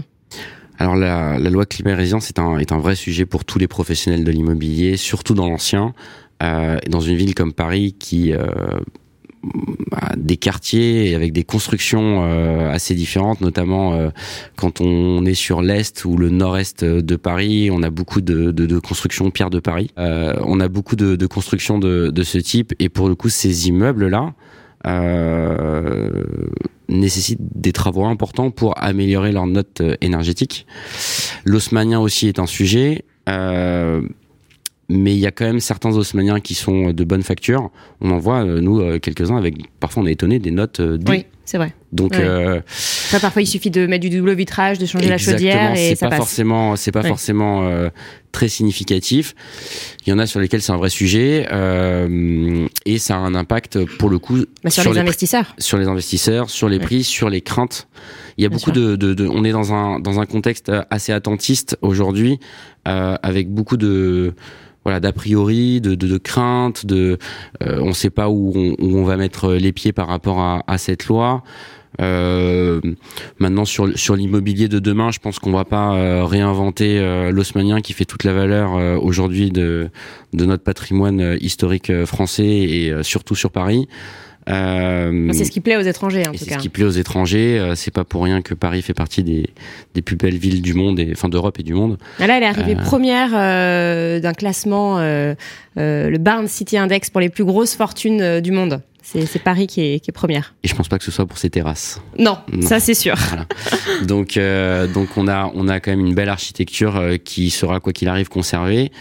Alors 0.79 0.95
la, 0.95 1.39
loi 1.39 1.67
climat 1.67 1.91
et 1.91 1.95
résilience 1.95 2.29
est 2.29 2.39
un, 2.39 2.59
est 2.59 2.71
un 2.71 2.79
vrai 2.79 2.95
sujet 2.95 3.27
pour 3.27 3.45
tous 3.45 3.59
les 3.59 3.67
professionnels 3.67 4.23
de 4.23 4.31
l'immobilier, 4.31 4.97
surtout 4.97 5.35
dans 5.35 5.49
l'ancien, 5.49 5.87
euh, 5.87 6.28
dans 6.41 7.01
une 7.01 7.17
ville 7.17 7.35
comme 7.35 7.53
Paris 7.53 7.95
qui 7.99 8.33
euh, 8.33 8.47
des 10.17 10.37
quartiers 10.37 11.15
avec 11.15 11.33
des 11.33 11.45
constructions 11.45 12.25
euh, 12.25 12.71
assez 12.71 12.95
différentes, 12.95 13.41
notamment 13.41 13.95
euh, 13.95 14.11
quand 14.57 14.81
on 14.81 15.25
est 15.25 15.35
sur 15.35 15.63
l'est 15.63 16.05
ou 16.05 16.17
le 16.17 16.29
nord-est 16.29 16.85
de 16.85 17.17
Paris, 17.17 17.71
on 17.73 17.83
a 17.83 17.91
beaucoup 17.91 18.21
de, 18.21 18.51
de, 18.51 18.67
de 18.67 18.79
constructions 18.79 19.31
pierre 19.31 19.51
de 19.51 19.61
Paris. 19.61 19.91
on 19.97 20.61
a 20.61 20.69
beaucoup 20.69 20.97
de, 20.97 21.17
de 21.17 21.27
constructions 21.27 21.79
de, 21.79 22.23
ce 22.23 22.39
type 22.39 22.75
et 22.79 22.89
pour 22.89 23.09
le 23.09 23.15
coup 23.15 23.29
ces 23.29 23.69
immeubles 23.69 24.09
là 24.09 24.35
euh, 24.87 26.25
nécessitent 26.89 27.41
des 27.41 27.73
travaux 27.73 28.07
importants 28.07 28.51
pour 28.51 28.81
améliorer 28.83 29.33
leur 29.33 29.47
note 29.47 29.81
euh, 29.81 29.97
énergétique. 30.01 30.67
L'osmanien 31.45 32.01
aussi 32.01 32.29
est 32.29 32.39
un 32.39 32.47
sujet. 32.47 33.05
Euh, 34.91 34.95
mais 34.95 35.13
il 35.13 35.19
y 35.19 35.27
a 35.27 35.31
quand 35.31 35.45
même 35.45 35.61
certains 35.61 35.91
osmaniens 35.97 36.41
qui 36.41 36.55
sont 36.55 36.93
de 36.93 37.05
bonne 37.05 37.23
facture. 37.23 37.71
On 38.01 38.11
en 38.11 38.19
voit, 38.19 38.45
euh, 38.45 38.61
nous, 38.61 38.81
euh, 38.81 38.99
quelques-uns, 38.99 39.37
avec 39.37 39.57
parfois 39.81 40.03
on 40.03 40.07
est 40.07 40.13
étonné 40.13 40.39
des 40.39 40.51
notes 40.51 40.81
D. 40.81 41.11
Oui, 41.11 41.27
c'est 41.49 41.57
vrai. 41.57 41.73
Donc, 41.93 42.15
euh, 42.15 42.61
parfois 43.23 43.41
il 43.41 43.47
suffit 43.47 43.71
de 43.71 43.87
mettre 43.87 44.03
du 44.03 44.11
double 44.11 44.35
vitrage, 44.35 44.79
de 44.79 44.85
changer 44.85 45.09
la 45.09 45.17
chaudière 45.17 45.75
et 45.75 45.97
ça 45.97 46.11
pas 46.11 46.17
forcément, 46.17 46.77
c'est 46.77 46.93
pas 46.93 47.03
forcément 47.03 47.67
euh, 47.67 47.89
très 48.33 48.49
significatif. 48.49 49.35
Il 50.07 50.11
y 50.11 50.13
en 50.13 50.19
a 50.19 50.27
sur 50.27 50.41
lesquels 50.41 50.61
c'est 50.61 50.73
un 50.73 50.77
vrai 50.77 50.91
sujet 50.91 51.49
euh, 51.51 52.67
et 52.85 52.99
ça 52.99 53.17
a 53.17 53.19
un 53.21 53.35
impact 53.35 53.83
pour 53.97 54.11
le 54.11 54.19
coup 54.19 54.45
bah, 54.63 54.69
sur, 54.69 54.93
les, 54.93 54.99
investisseurs, 54.99 55.55
sur 55.57 55.79
les 55.79 55.87
investisseurs, 55.87 56.51
sur 56.51 56.69
les 56.69 56.79
prix, 56.79 57.03
sur 57.03 57.31
les 57.31 57.41
craintes. 57.41 57.89
Il 58.37 58.43
y 58.43 58.47
a 58.47 58.51
beaucoup 58.51 58.71
de, 58.71 58.97
de, 58.97 59.15
de, 59.15 59.27
on 59.27 59.43
est 59.43 59.53
dans 59.53 59.73
un 59.73 60.01
dans 60.01 60.21
un 60.21 60.27
contexte 60.27 60.71
assez 60.91 61.13
attentiste 61.13 61.79
aujourd'hui 61.81 62.39
avec 62.85 63.49
beaucoup 63.49 63.79
de 63.79 64.35
voilà 64.89 65.01
d'a 65.01 65.13
priori, 65.13 65.83
de, 65.83 65.95
de, 65.95 66.17
crainte, 66.17 66.87
de 66.87 67.19
euh, 67.63 67.79
on 67.83 67.89
ne 67.89 67.93
sait 67.93 68.09
pas 68.09 68.31
où 68.31 68.55
on, 68.79 69.05
va 69.05 69.19
mettre 69.19 69.53
les 69.53 69.71
pieds 69.71 69.93
par 69.93 70.09
rapport 70.09 70.41
à, 70.41 70.79
cette 70.79 71.09
loi. 71.09 71.43
Euh, 72.01 72.81
maintenant 73.39 73.67
sur 73.67 73.99
sur 73.99 74.17
l'immobilier 74.17 74.67
de 74.67 74.79
demain, 74.79 75.11
je 75.11 75.19
pense 75.19 75.39
qu'on 75.39 75.53
va 75.53 75.67
pas 75.67 75.95
euh, 75.95 76.25
réinventer 76.25 77.01
euh, 77.01 77.31
l'osmanien 77.31 77.83
qui 77.83 77.93
fait 77.93 78.07
toute 78.07 78.25
la 78.25 78.33
valeur 78.33 79.03
aujourd'hui 79.05 79.51
de 79.51 79.91
de 80.33 80.45
notre 80.47 80.63
patrimoine 80.63 81.37
historique 81.39 81.93
français 82.07 82.47
et 82.47 82.95
surtout 83.03 83.35
sur 83.35 83.51
Paris. 83.51 83.89
Euh, 84.49 85.31
c'est 85.33 85.45
ce 85.45 85.51
qui 85.51 85.61
plaît 85.61 85.77
aux 85.77 85.83
étrangers, 85.83 86.27
en 86.27 86.33
tout 86.33 86.39
cas. 86.39 86.45
C'est 86.45 86.55
ce 86.55 86.59
qui 86.59 86.69
plaît 86.69 86.85
aux 86.85 86.91
étrangers. 86.91 87.59
Euh, 87.59 87.75
c'est 87.75 87.91
pas 87.91 88.05
pour 88.05 88.25
rien 88.25 88.43
que 88.43 88.55
Paris 88.55 88.83
fait 88.83 88.95
partie 88.95 89.23
des, 89.23 89.47
des 89.95 90.03
plus 90.03 90.17
belles 90.17 90.39
villes 90.39 90.63
du 90.63 90.75
monde, 90.75 90.99
et, 90.99 91.11
enfin 91.13 91.29
d'Europe 91.29 91.59
et 91.61 91.63
du 91.63 91.75
monde. 91.75 91.99
Ah, 92.19 92.27
là, 92.27 92.39
elle 92.39 92.43
est 92.43 92.47
arrivée 92.47 92.77
euh, 92.77 92.83
première 92.83 93.31
d'un 93.31 94.33
classement, 94.33 94.99
le 94.99 96.19
Barn 96.19 96.49
City 96.49 96.79
Index 96.79 97.11
pour 97.11 97.21
les 97.21 97.29
plus 97.29 97.45
grosses 97.45 97.75
fortunes 97.75 98.41
du 98.41 98.53
monde. 98.53 98.81
C'est 99.11 99.43
Paris 99.43 99.67
qui 99.67 99.81
est, 99.81 100.01
qui 100.01 100.11
est, 100.11 100.13
première. 100.13 100.55
Et 100.63 100.69
je 100.69 100.75
pense 100.75 100.89
pas 100.89 100.99
que 100.99 101.05
ce 101.05 101.11
soit 101.11 101.25
pour 101.25 101.39
ses 101.39 101.49
terrasses. 101.49 102.01
Non, 102.19 102.39
ça 102.61 102.79
c'est 102.79 102.95
sûr. 102.95 103.15
Voilà. 103.17 103.47
Donc, 104.05 104.37
euh, 104.37 104.87
donc 104.87 105.17
on 105.17 105.29
a, 105.29 105.51
on 105.55 105.67
a 105.69 105.81
quand 105.81 105.91
même 105.91 106.05
une 106.05 106.15
belle 106.15 106.29
architecture 106.29 106.97
euh, 106.97 107.17
qui 107.17 107.49
sera 107.49 107.81
quoi 107.81 107.93
qu'il 107.95 108.09
arrive 108.09 108.29
conservée. 108.29 108.93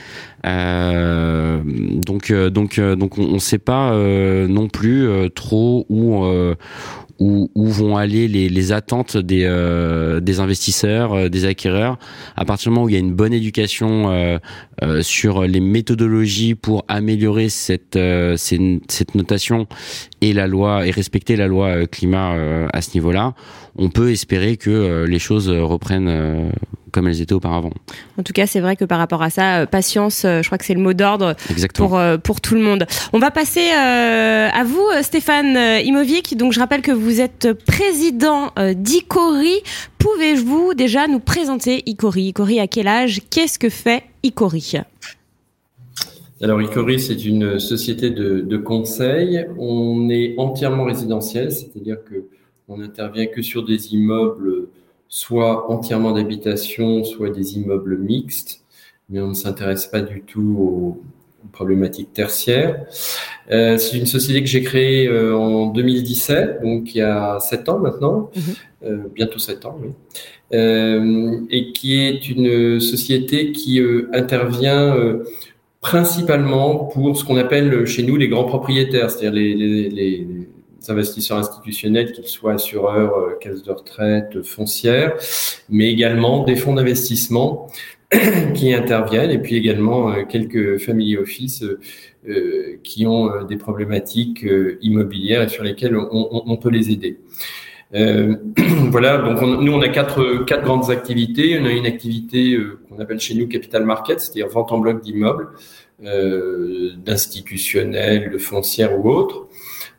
Euh, 0.45 1.61
donc, 1.65 2.31
donc, 2.31 2.79
donc 2.79 3.17
on 3.17 3.33
ne 3.33 3.39
sait 3.39 3.57
pas 3.57 3.91
non 3.91 4.69
plus 4.69 5.09
trop 5.35 5.85
où 5.89 6.25
où, 7.19 7.49
vont 7.55 7.97
aller 7.97 8.27
les, 8.27 8.49
les 8.49 8.71
attentes 8.71 9.17
des, 9.17 9.43
euh, 9.43 10.19
des 10.19 10.39
investisseurs, 10.39 11.13
euh, 11.13 11.29
des 11.29 11.45
acquéreurs. 11.45 11.97
À 12.35 12.45
partir 12.45 12.69
du 12.69 12.75
moment 12.75 12.85
où 12.85 12.89
il 12.89 12.93
y 12.93 12.95
a 12.95 12.99
une 12.99 13.13
bonne 13.13 13.33
éducation 13.33 14.11
euh, 14.11 14.37
euh 14.83 15.01
sur 15.01 15.43
les 15.43 15.59
méthodologies 15.59 16.55
pour 16.55 16.85
améliorer 16.87 17.49
cette, 17.49 17.99
cette 18.35 19.15
notation 19.15 19.67
et 20.21 20.33
la 20.33 20.47
loi 20.47 20.85
et 20.85 20.91
respecter 20.91 21.35
la 21.35 21.47
loi 21.47 21.87
climat 21.87 22.35
à 22.71 22.81
ce 22.81 22.93
niveau-là, 22.93 23.33
on 23.77 23.89
peut 23.89 24.11
espérer 24.11 24.57
que 24.57 25.05
les 25.05 25.19
choses 25.19 25.49
reprennent 25.49 26.51
comme 26.91 27.07
elles 27.07 27.21
étaient 27.21 27.33
auparavant. 27.33 27.71
En 28.17 28.23
tout 28.23 28.33
cas, 28.33 28.47
c'est 28.47 28.59
vrai 28.59 28.75
que 28.75 28.85
par 28.85 28.97
rapport 28.97 29.21
à 29.21 29.29
ça, 29.29 29.65
patience, 29.67 30.21
je 30.23 30.45
crois 30.45 30.57
que 30.57 30.65
c'est 30.65 30.73
le 30.73 30.81
mot 30.81 30.93
d'ordre 30.93 31.35
pour 31.73 31.99
pour 32.23 32.41
tout 32.41 32.55
le 32.55 32.61
monde. 32.61 32.85
On 33.13 33.19
va 33.19 33.31
passer 33.31 33.69
à 33.71 34.63
vous, 34.63 34.85
Stéphane 35.01 35.57
Imovic. 35.83 36.37
Donc, 36.37 36.53
je 36.53 36.59
rappelle 36.59 36.81
que 36.81 36.91
vous 36.91 37.21
êtes 37.21 37.53
président 37.53 38.51
euh, 38.57 38.73
d'Icori. 38.73 39.61
Pouvez-vous 39.97 40.73
déjà 40.73 41.07
nous 41.07 41.19
présenter 41.19 41.83
Icori 41.85 42.23
Icori, 42.29 42.59
à 42.59 42.67
quel 42.67 42.87
âge? 42.87 43.21
Qu'est-ce 43.29 43.59
que 43.59 43.69
fait 43.69 44.03
Icori 44.23 44.77
alors, 46.39 46.61
Icori, 46.61 46.99
c'est 46.99 47.25
une 47.25 47.57
société 47.57 48.11
de, 48.11 48.57
conseil. 48.57 49.43
On 49.57 50.07
est 50.07 50.35
entièrement 50.37 50.83
résidentiel, 50.83 51.51
c'est-à-dire 51.51 51.97
que 52.03 52.25
on 52.67 52.77
n'intervient 52.77 53.25
que 53.25 53.41
sur 53.41 53.65
des 53.65 53.95
immeubles, 53.95 54.67
soit 55.09 55.71
entièrement 55.71 56.11
d'habitation, 56.11 57.03
soit 57.03 57.29
des 57.29 57.57
immeubles 57.57 57.97
mixtes, 57.97 58.61
mais 59.09 59.19
on 59.21 59.29
ne 59.29 59.33
s'intéresse 59.33 59.87
pas 59.87 60.01
du 60.01 60.21
tout 60.21 60.57
aux, 60.59 61.01
problématiques 61.51 62.13
tertiaires. 62.13 62.85
Euh, 63.51 63.77
c'est 63.77 63.97
une 63.97 64.05
société 64.05 64.41
que 64.41 64.47
j'ai 64.47 64.63
créée 64.63 65.07
euh, 65.07 65.35
en 65.35 65.67
2017, 65.67 66.61
donc 66.61 66.93
il 66.93 66.99
y 66.99 67.01
a 67.01 67.39
sept 67.39 67.69
ans 67.69 67.79
maintenant, 67.79 68.29
mhm. 68.35 68.41
euh, 68.85 68.97
bientôt 69.13 69.39
sept 69.39 69.65
ans, 69.65 69.77
oui. 69.81 69.89
Et 70.51 71.73
qui 71.73 71.99
est 71.99 72.29
une 72.29 72.79
société 72.79 73.51
qui 73.51 73.81
intervient 74.13 74.95
principalement 75.81 76.85
pour 76.85 77.17
ce 77.17 77.25
qu'on 77.25 77.35
appelle 77.35 77.85
chez 77.85 78.03
nous 78.03 78.15
les 78.15 78.29
grands 78.29 78.45
propriétaires, 78.45 79.11
c'est-à-dire 79.11 79.33
les, 79.33 79.53
les, 79.55 79.89
les, 79.89 80.27
investisseurs 80.89 81.37
institutionnels, 81.37 82.11
qu'ils 82.11 82.27
soient 82.27 82.53
assureurs, 82.53 83.39
caisses 83.39 83.63
de 83.63 83.71
retraite, 83.71 84.43
foncières, 84.43 85.13
mais 85.69 85.91
également 85.91 86.43
des 86.43 86.55
fonds 86.55 86.73
d'investissement 86.73 87.67
qui 88.53 88.73
interviennent 88.73 89.31
et 89.31 89.37
puis 89.37 89.55
également 89.55 90.11
euh, 90.11 90.23
quelques 90.23 90.77
family 90.77 91.17
office 91.17 91.63
euh, 91.63 91.79
euh, 92.29 92.77
qui 92.83 93.05
ont 93.05 93.43
des 93.43 93.57
problématiques 93.57 94.45
immobilières 94.81 95.43
et 95.43 95.49
sur 95.49 95.63
lesquelles 95.63 95.97
on, 95.97 96.57
peut 96.57 96.69
les 96.69 96.91
aider. 96.91 97.19
voilà, 97.93 99.19
donc 99.19 99.41
nous 99.41 99.71
on 99.71 99.81
a 99.81 99.87
quatre, 99.89 100.43
quatre 100.45 100.63
grandes 100.63 100.89
activités. 100.89 101.59
On 101.59 101.65
a 101.65 101.71
une 101.71 101.85
activité 101.85 102.57
qu'on 102.89 102.99
appelle 102.99 103.19
chez 103.19 103.35
nous 103.35 103.47
capital 103.47 103.85
market, 103.85 104.19
c'est-à-dire 104.19 104.49
vente 104.49 104.73
en 104.73 104.79
bloc 104.79 105.01
d'immeubles, 105.01 105.51
d'institutionnels, 106.01 108.29
de 108.29 108.37
foncières 108.37 108.99
ou 108.99 109.09
autres. 109.09 109.46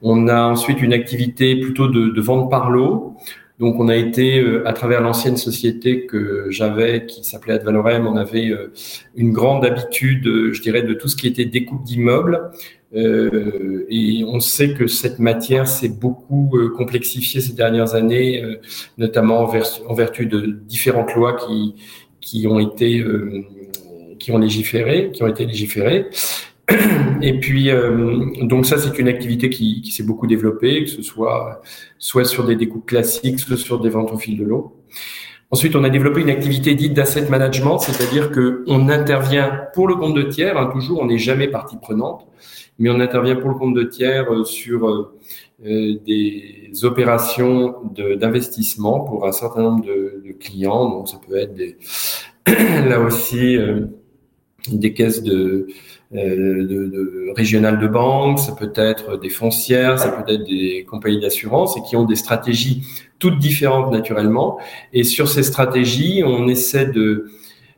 On 0.02 0.28
a 0.28 0.42
ensuite 0.42 0.80
une 0.82 0.92
activité 0.92 1.56
plutôt 1.56 1.88
de, 1.88 2.08
de 2.08 2.20
vente 2.20 2.50
par 2.50 2.70
lot, 2.70 3.16
donc, 3.58 3.80
on 3.80 3.88
a 3.88 3.96
été, 3.96 4.38
euh, 4.38 4.68
à 4.68 4.72
travers 4.72 5.00
l'ancienne 5.00 5.36
société 5.36 6.06
que 6.06 6.46
j'avais, 6.48 7.06
qui 7.06 7.24
s'appelait 7.24 7.54
Advalorem, 7.54 8.06
on 8.06 8.16
avait 8.16 8.50
euh, 8.50 8.72
une 9.16 9.32
grande 9.32 9.64
habitude, 9.64 10.26
euh, 10.28 10.52
je 10.52 10.62
dirais, 10.62 10.82
de 10.82 10.94
tout 10.94 11.08
ce 11.08 11.16
qui 11.16 11.26
était 11.26 11.44
découpe 11.44 11.82
d'immeubles. 11.82 12.52
Euh, 12.94 13.84
et 13.90 14.24
on 14.26 14.38
sait 14.38 14.74
que 14.74 14.86
cette 14.86 15.18
matière 15.18 15.66
s'est 15.66 15.88
beaucoup 15.88 16.56
complexifiée 16.76 17.40
ces 17.40 17.52
dernières 17.52 17.94
années, 17.94 18.42
notamment 18.96 19.40
en, 19.40 19.94
vertu 19.94 20.26
de 20.26 20.46
différentes 20.66 21.14
lois 21.14 21.34
qui, 21.36 21.74
qui 22.20 22.46
ont 22.46 22.58
été 22.60 23.04
qui 24.18 24.32
ont 24.32 24.38
légiféré, 24.38 25.10
qui 25.12 25.22
ont 25.22 25.26
été 25.26 25.44
légiférées. 25.44 26.06
Et 27.22 27.38
puis, 27.40 27.70
euh, 27.70 28.26
donc 28.42 28.66
ça, 28.66 28.78
c'est 28.78 28.98
une 28.98 29.08
activité 29.08 29.48
qui, 29.48 29.80
qui 29.80 29.92
s'est 29.92 30.02
beaucoup 30.02 30.26
développée, 30.26 30.84
que 30.84 30.90
ce 30.90 31.02
soit 31.02 31.62
soit 31.98 32.24
sur 32.24 32.44
des 32.44 32.56
découpes 32.56 32.86
classiques, 32.86 33.40
soit 33.40 33.56
sur 33.56 33.80
des 33.80 33.88
ventes 33.88 34.12
au 34.12 34.18
fil 34.18 34.38
de 34.38 34.44
l'eau. 34.44 34.76
Ensuite, 35.50 35.74
on 35.76 35.84
a 35.84 35.88
développé 35.88 36.20
une 36.20 36.28
activité 36.28 36.74
dite 36.74 36.92
d'asset 36.92 37.28
management, 37.30 37.78
c'est-à-dire 37.78 38.30
que 38.30 38.64
on 38.66 38.90
intervient 38.90 39.66
pour 39.72 39.88
le 39.88 39.94
compte 39.94 40.14
de 40.14 40.24
tiers. 40.24 40.58
Hein, 40.58 40.70
toujours, 40.72 41.00
on 41.00 41.06
n'est 41.06 41.18
jamais 41.18 41.48
partie 41.48 41.78
prenante, 41.78 42.26
mais 42.78 42.90
on 42.90 43.00
intervient 43.00 43.36
pour 43.36 43.48
le 43.48 43.56
compte 43.56 43.74
de 43.74 43.84
tiers 43.84 44.30
euh, 44.30 44.44
sur 44.44 44.86
euh, 44.86 45.14
des 45.64 46.70
opérations 46.82 47.76
d'investissement 47.94 49.00
pour 49.00 49.26
un 49.26 49.32
certain 49.32 49.62
nombre 49.62 49.84
de, 49.86 50.22
de, 50.24 50.32
clients. 50.32 50.90
Donc, 50.90 51.08
ça 51.08 51.18
peut 51.26 51.36
être 51.36 51.54
des, 51.54 51.78
là 52.46 53.00
aussi 53.00 53.56
des 54.70 54.92
caisses 54.92 55.22
de, 55.22 55.66
de, 56.10 56.64
de 56.86 57.32
régionales 57.36 57.78
de 57.78 57.86
banque, 57.86 58.38
ça 58.38 58.52
peut 58.52 58.72
être 58.74 59.18
des 59.18 59.28
foncières, 59.28 59.98
ça 59.98 60.08
peut 60.08 60.32
être 60.32 60.44
des 60.44 60.86
compagnies 60.88 61.20
d'assurance 61.20 61.76
et 61.76 61.82
qui 61.82 61.96
ont 61.96 62.04
des 62.04 62.16
stratégies 62.16 62.82
toutes 63.18 63.38
différentes 63.38 63.92
naturellement. 63.92 64.58
Et 64.92 65.04
sur 65.04 65.28
ces 65.28 65.42
stratégies, 65.42 66.22
on 66.24 66.48
essaie 66.48 66.86
de, 66.86 67.30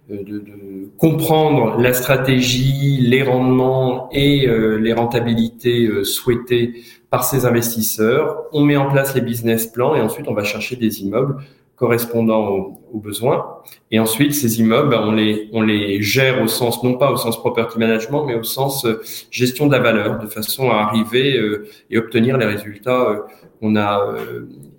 de, 0.08 0.22
de 0.22 0.90
comprendre 0.98 1.80
la 1.80 1.92
stratégie, 1.92 2.98
les 3.00 3.22
rendements 3.22 4.08
et 4.12 4.46
euh, 4.46 4.76
les 4.76 4.92
rentabilités 4.92 5.86
euh, 5.86 6.04
souhaitées 6.04 6.74
par 7.10 7.24
ces 7.24 7.46
investisseurs. 7.46 8.44
On 8.52 8.62
met 8.62 8.76
en 8.76 8.90
place 8.90 9.14
les 9.14 9.22
business 9.22 9.66
plans 9.66 9.94
et 9.94 10.00
ensuite 10.00 10.28
on 10.28 10.34
va 10.34 10.44
chercher 10.44 10.76
des 10.76 11.02
immeubles 11.02 11.36
correspondant 11.76 12.48
aux, 12.48 12.79
besoins. 12.98 13.58
Et 13.90 13.98
ensuite, 13.98 14.34
ces 14.34 14.60
immeubles, 14.60 14.94
on 14.94 15.12
les, 15.12 15.48
on 15.52 15.62
les 15.62 16.02
gère 16.02 16.42
au 16.42 16.48
sens, 16.48 16.82
non 16.82 16.94
pas 16.94 17.12
au 17.12 17.16
sens 17.16 17.38
property 17.38 17.78
management, 17.78 18.24
mais 18.26 18.34
au 18.34 18.42
sens 18.42 18.84
euh, 18.84 19.00
gestion 19.30 19.66
de 19.66 19.72
la 19.72 19.78
valeur, 19.78 20.18
de 20.18 20.26
façon 20.26 20.70
à 20.70 20.76
arriver 20.76 21.38
euh, 21.38 21.68
et 21.90 21.98
obtenir 21.98 22.36
les 22.38 22.46
résultats 22.46 23.10
euh, 23.10 23.16
qu'on 23.60 23.76
a 23.76 24.14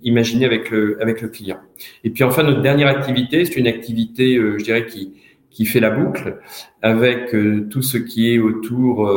imaginés 0.02 0.44
avec 0.44 0.70
le, 0.70 1.00
avec 1.00 1.22
le 1.22 1.28
client. 1.28 1.58
Et 2.02 2.10
puis 2.10 2.24
enfin, 2.24 2.42
notre 2.42 2.62
dernière 2.62 2.88
activité, 2.88 3.44
c'est 3.44 3.56
une 3.56 3.68
activité, 3.68 4.34
je 4.34 4.62
dirais, 4.62 4.86
qui, 4.86 5.12
qui 5.50 5.66
fait 5.66 5.78
la 5.78 5.90
boucle, 5.90 6.40
avec 6.82 7.30
tout 7.70 7.82
ce 7.82 7.96
qui 7.96 8.34
est 8.34 8.40
autour 8.40 9.08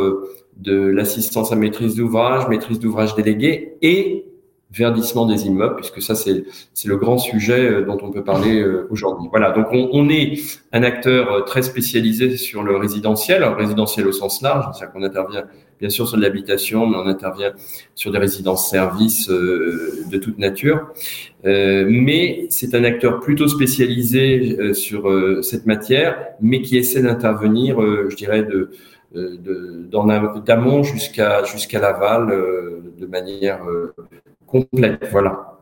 de 0.58 0.76
l'assistance 0.76 1.52
à 1.52 1.56
maîtrise 1.56 1.96
d'ouvrage, 1.96 2.48
maîtrise 2.48 2.80
d'ouvrage 2.80 3.16
déléguée 3.16 3.74
et 3.82 4.26
verdissement 4.76 5.26
des 5.26 5.46
immeubles, 5.46 5.76
puisque 5.76 6.02
ça 6.02 6.16
c'est 6.16 6.44
le 6.86 6.98
grand 6.98 7.18
sujet 7.18 7.66
euh, 7.66 7.86
dont 7.86 7.98
on 8.02 8.12
peut 8.12 8.24
parler 8.24 8.60
euh, 8.62 8.88
aujourd'hui. 8.90 9.28
Voilà, 9.32 9.52
donc 9.52 9.68
on, 9.72 9.90
on, 9.94 10.10
est 10.10 10.34
un 10.74 10.84
acteur 10.84 11.32
euh, 11.32 11.42
très 11.42 11.62
spécialisé 11.62 12.36
sur 12.38 12.62
le 12.64 12.76
résidentiel, 12.76 13.44
résidentiel 13.44 14.08
au 14.08 14.12
sens 14.12 14.42
large, 14.42 14.66
c'est-à-dire 14.74 14.94
qu'on 14.94 15.04
intervient 15.04 15.46
bien 15.80 15.90
sûr 15.90 16.08
sur 16.08 16.18
de 16.18 16.22
l'habitation, 16.22 16.88
mais 16.88 16.98
on 16.98 17.08
intervient 17.08 17.54
sur 17.96 18.12
des 18.12 18.18
résidences-services 18.18 19.28
de 19.28 20.18
toute 20.18 20.38
nature. 20.40 20.88
Mais 21.44 22.48
c'est 22.50 22.74
un 22.76 22.86
acteur 22.86 23.20
plutôt 23.20 23.50
spécialisé 23.50 24.74
sur 24.74 25.12
cette 25.44 25.66
matière, 25.66 26.28
mais 26.40 26.62
qui 26.62 26.78
essaie 26.78 27.02
d'intervenir, 27.02 27.82
je 28.10 28.16
dirais, 28.16 28.44
de 28.44 28.72
d'amont 30.46 30.84
jusqu'à 30.84 31.44
jusqu'à 31.44 31.82
l'aval 31.82 32.28
de 32.98 33.06
manière 33.06 33.60
complète. 34.48 35.08
Voilà. 35.12 35.56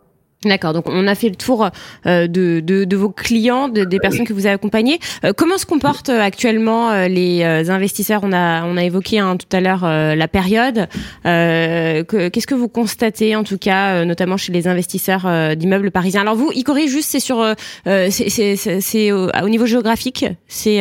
D'accord, 0.46 0.74
donc 0.74 0.86
on 0.90 1.08
a 1.08 1.16
fait 1.16 1.30
le 1.30 1.36
tour 1.36 1.70
euh, 2.06 2.28
de, 2.28 2.60
de, 2.60 2.84
de, 2.84 2.98
vos 2.98 3.10
clients, 3.10 3.70
de, 3.70 3.84
des 3.84 4.00
personnes 4.00 4.26
que 4.26 4.34
vous 4.34 4.46
avez 4.46 4.56
accompagnées. 4.56 5.00
Euh, 5.24 5.32
comment 5.36 5.58
se 5.58 5.66
comportent 5.66 6.10
euh, 6.10 6.20
actuellement 6.20 7.06
les 7.08 7.44
investisseurs? 7.70 8.22
On 8.24 8.34
a 8.34 8.66
on 8.66 8.78
a 8.78 8.84
évoqué 8.84 9.20
hein, 9.20 9.38
tout 9.38 9.56
à 9.56 9.62
l'heure 9.62 9.84
la 9.84 10.28
période. 10.28 10.88
Qu'est-ce 11.24 12.48
que 12.48 12.56
vous 12.56 12.68
constatez 12.68 13.36
en 13.36 13.44
tout 13.44 13.58
cas, 13.58 14.06
notamment 14.06 14.38
chez 14.38 14.52
les 14.52 14.68
investisseurs 14.68 15.56
d'immeubles 15.56 15.92
parisiens? 15.92 16.22
Alors 16.22 16.36
vous, 16.36 16.52
y 16.54 16.64
corrige 16.64 16.90
juste, 16.90 17.10
c'est 17.10 17.20
sur 17.20 17.44
c'est 17.86 19.12
au, 19.12 19.30
au, 19.30 19.50
niveau 19.50 19.66
géographique. 19.66 20.26
C'est 20.48 20.80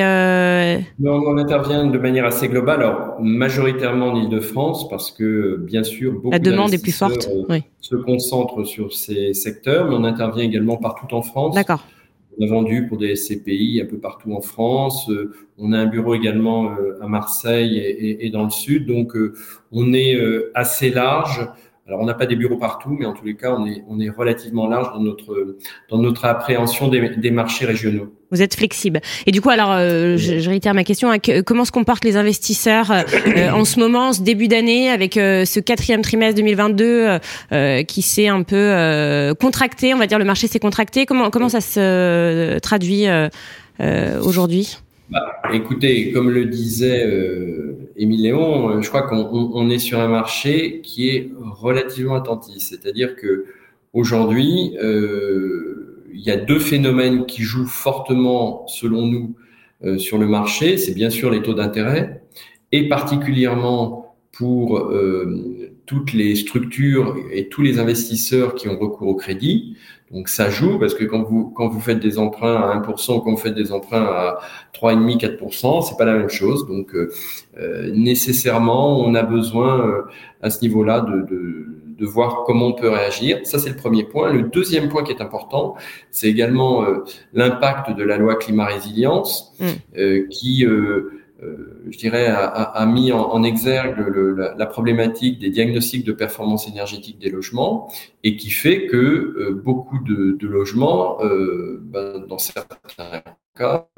non, 0.99 1.23
on 1.27 1.39
intervient 1.39 1.87
de 1.87 1.99
manière 1.99 2.25
assez 2.25 2.49
globale. 2.49 2.81
Alors 2.81 3.17
majoritairement 3.21 4.09
en 4.09 4.17
Île-de-France 4.17 4.89
parce 4.89 5.11
que 5.11 5.59
bien 5.65 5.85
sûr 5.85 6.13
beaucoup 6.13 6.31
la 6.31 6.39
demande 6.39 6.73
est 6.75 6.83
plus 6.83 6.97
forte. 6.97 7.29
Oui. 7.49 7.65
Se 7.83 7.97
concentre 7.97 8.65
sur 8.65 8.93
ces 8.93 9.33
mais 9.67 9.95
on 9.95 10.05
intervient 10.05 10.45
également 10.45 10.77
partout 10.77 11.13
en 11.15 11.21
France. 11.21 11.55
D'accord. 11.55 11.85
On 12.39 12.45
a 12.45 12.49
vendu 12.49 12.87
pour 12.87 12.97
des 12.97 13.15
CPI 13.15 13.83
un 13.83 13.87
peu 13.87 13.99
partout 13.99 14.33
en 14.33 14.41
France. 14.41 15.11
Euh, 15.11 15.33
on 15.59 15.73
a 15.73 15.79
un 15.79 15.87
bureau 15.87 16.15
également 16.15 16.71
euh, 16.71 17.03
à 17.03 17.09
Marseille 17.09 17.77
et, 17.79 18.31
dans 18.31 18.45
le 18.45 18.51
sud. 18.51 18.87
Donc, 18.87 19.17
euh, 19.17 19.35
on 19.73 19.93
est 19.93 20.17
assez 20.55 20.91
large. 20.91 21.49
Alors, 21.87 22.01
on 22.01 22.05
n'a 22.05 22.15
pas 22.15 22.27
des 22.27 22.37
bureaux 22.37 22.59
partout, 22.59 22.97
mais 22.99 23.07
en 23.07 23.13
tous 23.13 23.25
les 23.25 23.35
cas, 23.35 23.53
on 23.53 23.67
est, 23.67 23.83
on 23.89 23.99
est 23.99 24.09
relativement 24.09 24.69
large 24.69 24.93
dans 24.93 25.01
notre, 25.01 25.59
dans 25.91 25.99
notre 25.99 26.25
appréhension 26.25 26.89
des 26.89 27.31
marchés 27.31 27.67
régionaux. 27.67 28.13
Vous 28.33 28.41
êtes 28.41 28.55
flexible. 28.55 29.03
Et 29.27 29.31
du 29.31 29.43
coup, 29.43 29.51
alors, 29.51 29.73
euh, 29.73 30.17
je, 30.17 30.49
réitère 30.49 30.73
ma 30.73 30.85
question. 30.85 31.11
Hein, 31.11 31.19
comment 31.45 31.67
se 31.67 31.71
comportent 31.71 32.05
les 32.07 32.17
investisseurs 32.17 32.91
euh, 32.91 33.03
euh, 33.37 33.51
en 33.51 33.67
ce 33.67 33.79
moment, 33.79 34.15
ce 34.15 34.23
début 34.23 34.49
d'année, 34.49 34.89
avec 34.89 35.15
ce 35.15 35.61
quatrième 35.61 36.01
trimestre 36.01 36.37
2022 36.37 37.19
qui 37.87 38.01
s'est 38.01 38.29
un 38.29 38.43
peu 38.43 39.35
contracté, 39.39 39.93
on 39.93 39.99
va 39.99 40.07
dire, 40.07 40.19
le 40.19 40.25
marché 40.25 40.47
s'est 40.47 40.59
contracté. 40.59 41.05
Comment 41.05 41.29
comment 41.31 41.51
ça 41.51 41.61
se 41.61 42.59
traduit 42.61 43.07
aujourd'hui? 44.23 44.79
Bah, 45.13 45.43
Écoutez, 45.53 46.13
comme 46.13 46.31
le 46.31 46.47
disait 46.47 47.09
Émile 47.97 48.23
Léon, 48.23 48.81
je 48.81 48.89
crois 48.89 49.03
qu'on 49.03 49.51
on 49.55 49.71
est 49.71 49.79
sur 49.79 50.01
un 50.01 50.09
marché 50.09 50.81
qui 50.83 51.09
est 51.11 51.31
relativement 51.39 52.17
attentif. 52.17 52.59
C'est-à-dire 52.59 53.17
que 53.17 53.47
aujourd'hui. 53.93 54.77
Euh, 54.83 55.83
il 56.13 56.21
y 56.21 56.31
a 56.31 56.37
deux 56.37 56.59
phénomènes 56.59 57.27
qui 57.27 57.43
jouent 57.43 57.67
fortement, 57.67 58.67
selon 58.69 59.07
nous, 59.07 59.35
euh, 59.85 59.99
sur 59.99 60.19
le 60.19 60.27
marché. 60.27 60.77
C'est 60.77 60.95
bien 60.95 61.11
sûr 61.11 61.31
les 61.31 61.43
taux 61.43 61.55
d'intérêt 61.55 62.23
et 62.71 62.89
particulièrement 62.89 64.15
pour 64.33 64.79
euh, 64.79 65.62
toutes 65.87 66.13
les 66.13 66.37
structures 66.37 67.17
et 67.33 67.49
tous 67.49 67.63
les 67.63 67.79
investisseurs 67.79 68.55
qui 68.55 68.69
ont 68.69 68.79
recours 68.79 69.09
au 69.09 69.15
crédit. 69.15 69.77
Donc 70.11 70.29
ça 70.29 70.51
joue 70.51 70.79
parce 70.79 70.95
que 70.95 71.05
quand 71.05 71.23
vous 71.23 71.51
quand 71.51 71.69
vous 71.69 71.81
faites 71.81 72.01
des 72.01 72.19
emprunts 72.19 72.57
à 72.57 72.79
1% 72.79 73.17
ou 73.17 73.21
quand 73.21 73.31
vous 73.31 73.37
faites 73.37 73.55
des 73.55 73.73
emprunts 73.73 74.05
à 74.05 74.41
3,5 74.75 75.39
4%, 75.39 75.83
c'est 75.89 75.97
pas 75.97 76.05
la 76.05 76.15
même 76.15 76.29
chose. 76.29 76.67
Donc 76.67 76.95
euh, 76.95 77.11
nécessairement, 77.95 79.01
on 79.01 79.15
a 79.15 79.23
besoin 79.23 80.05
à 80.43 80.51
ce 80.51 80.61
niveau-là 80.61 81.01
de, 81.01 81.23
de 81.23 81.83
de 82.03 82.07
voir 82.07 82.43
comment 82.45 82.67
on 82.67 82.73
peut 82.73 82.91
réagir. 82.91 83.39
Ça, 83.45 83.61
c'est 83.61 83.71
le 83.71 83.77
premier 83.77 84.03
point. 84.03 84.33
Le 84.33 84.43
deuxième 84.43 84.89
point 84.89 85.05
qui 85.05 85.13
est 85.13 85.23
important, 85.23 85.77
c'est 86.11 86.29
également 86.29 86.85
euh, 86.85 87.05
l'impact 87.33 87.97
de 87.97 88.03
la 88.03 88.17
loi 88.17 88.35
climat 88.35 88.67
résilience, 88.67 89.55
mm. 89.61 89.67
euh, 89.99 90.27
qui, 90.29 90.67
euh, 90.67 91.22
je 91.91 91.99
dirais, 91.99 92.27
a, 92.29 92.87
mis 92.87 93.13
en, 93.13 93.43
exergue 93.43 93.99
la, 94.57 94.67
problématique 94.67 95.39
des 95.39 95.51
diagnostics 95.51 96.05
de 96.05 96.13
performance 96.13 96.69
énergétique 96.69 97.19
des 97.19 97.31
logements 97.31 97.93
et 98.23 98.37
qui 98.37 98.51
fait 98.51 98.87
que 98.87 99.51
beaucoup 99.53 99.99
de, 99.99 100.47
logements, 100.47 101.19
ben, 101.21 102.25
dans 102.27 102.39
certains 102.39 103.23
cas, 103.57 103.89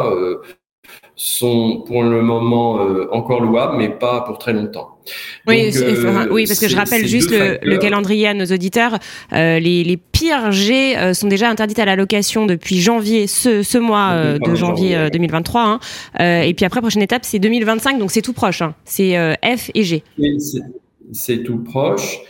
sont 1.16 1.83
pour 1.87 2.03
le 2.03 2.22
moment 2.22 2.81
euh, 2.81 3.09
encore 3.12 3.40
louables, 3.40 3.77
mais 3.77 3.88
pas 3.88 4.22
pour 4.22 4.38
très 4.38 4.53
longtemps. 4.53 4.98
Oui, 5.46 5.70
euh, 5.77 6.27
oui 6.31 6.46
parce 6.46 6.59
que 6.59 6.68
je 6.68 6.77
rappelle 6.77 7.07
juste 7.07 7.31
le, 7.31 7.77
calendrier 7.77 8.29
à 8.29 8.35
nos 8.35 8.46
auditeurs. 8.46 8.98
Euh, 9.33 9.59
les, 9.61 9.85
les, 9.85 9.96
pires 9.96 10.50
jets 10.50 11.12
sont 11.14 11.29
déjà 11.29 11.48
interdites 11.48 11.79
à 11.79 11.85
la 11.85 11.94
location 11.94 12.46
depuis 12.46 12.81
janvier, 12.81 13.27
ce, 13.27 13.62
ce 13.62 13.79
mois 13.79 14.38
de 14.38 14.55
janvier 14.55 15.11
2023. 15.12 15.81
Hein. 16.18 16.42
et 16.42 16.55
puis 16.55 16.64
après, 16.64 16.81
prochaine 16.81 17.03
étape, 17.03 17.24
c'est 17.24 17.38
2025, 17.38 17.98
donc 17.98 18.11
c'est 18.11 18.22
tout 18.22 18.33
proche. 18.33 18.62
Hein. 18.62 18.74
C'est 18.85 19.37
F 19.42 19.70
et 19.74 19.83
G. 19.83 20.03
C'est 21.12 21.42
tout 21.42 21.59
proche. 21.59 22.20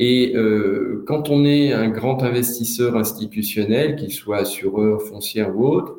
Et 0.00 0.32
euh, 0.34 1.04
quand 1.06 1.30
on 1.30 1.44
est 1.44 1.72
un 1.72 1.88
grand 1.88 2.22
investisseur 2.24 2.96
institutionnel, 2.96 3.94
qu'il 3.94 4.10
soit 4.10 4.38
assureur, 4.38 5.00
foncier 5.02 5.44
ou 5.44 5.66
autre, 5.68 5.98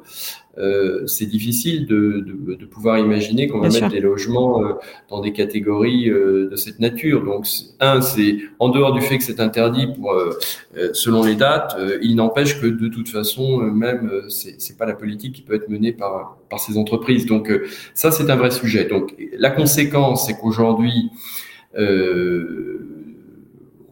euh, 0.58 1.06
c'est 1.08 1.26
difficile 1.26 1.86
de, 1.86 2.24
de, 2.26 2.56
de, 2.56 2.66
pouvoir 2.66 2.98
imaginer 2.98 3.48
qu'on 3.48 3.60
va 3.60 3.70
mettre 3.70 3.90
des 3.90 4.00
logements 4.00 4.64
euh, 4.64 4.74
dans 5.10 5.20
des 5.20 5.34
catégories 5.34 6.10
euh, 6.10 6.50
de 6.50 6.56
cette 6.56 6.80
nature. 6.80 7.24
Donc, 7.26 7.46
un, 7.80 8.02
c'est 8.02 8.38
en 8.60 8.70
dehors 8.70 8.94
du 8.94 9.02
fait 9.02 9.18
que 9.18 9.24
c'est 9.24 9.40
interdit 9.40 9.88
pour, 9.88 10.14
euh, 10.14 10.38
selon 10.94 11.24
les 11.24 11.36
dates, 11.36 11.76
il 12.02 12.16
n'empêche 12.16 12.62
que 12.62 12.68
de 12.68 12.88
toute 12.88 13.10
façon, 13.10 13.60
même, 13.60 14.10
c'est, 14.30 14.62
c'est 14.62 14.78
pas 14.78 14.86
la 14.86 14.96
politique 14.96 15.34
qui 15.34 15.42
peut 15.42 15.56
être 15.56 15.70
menée 15.70 15.92
par 15.92 16.38
par 16.50 16.60
ces 16.60 16.78
entreprises. 16.78 17.26
Donc, 17.26 17.52
ça, 17.94 18.12
c'est 18.12 18.30
un 18.30 18.36
vrai 18.36 18.52
sujet. 18.52 18.86
Donc, 18.86 19.16
la 19.38 19.50
conséquence, 19.50 20.28
c'est 20.28 20.38
qu'aujourd'hui 20.38 21.10
euh, 21.78 22.95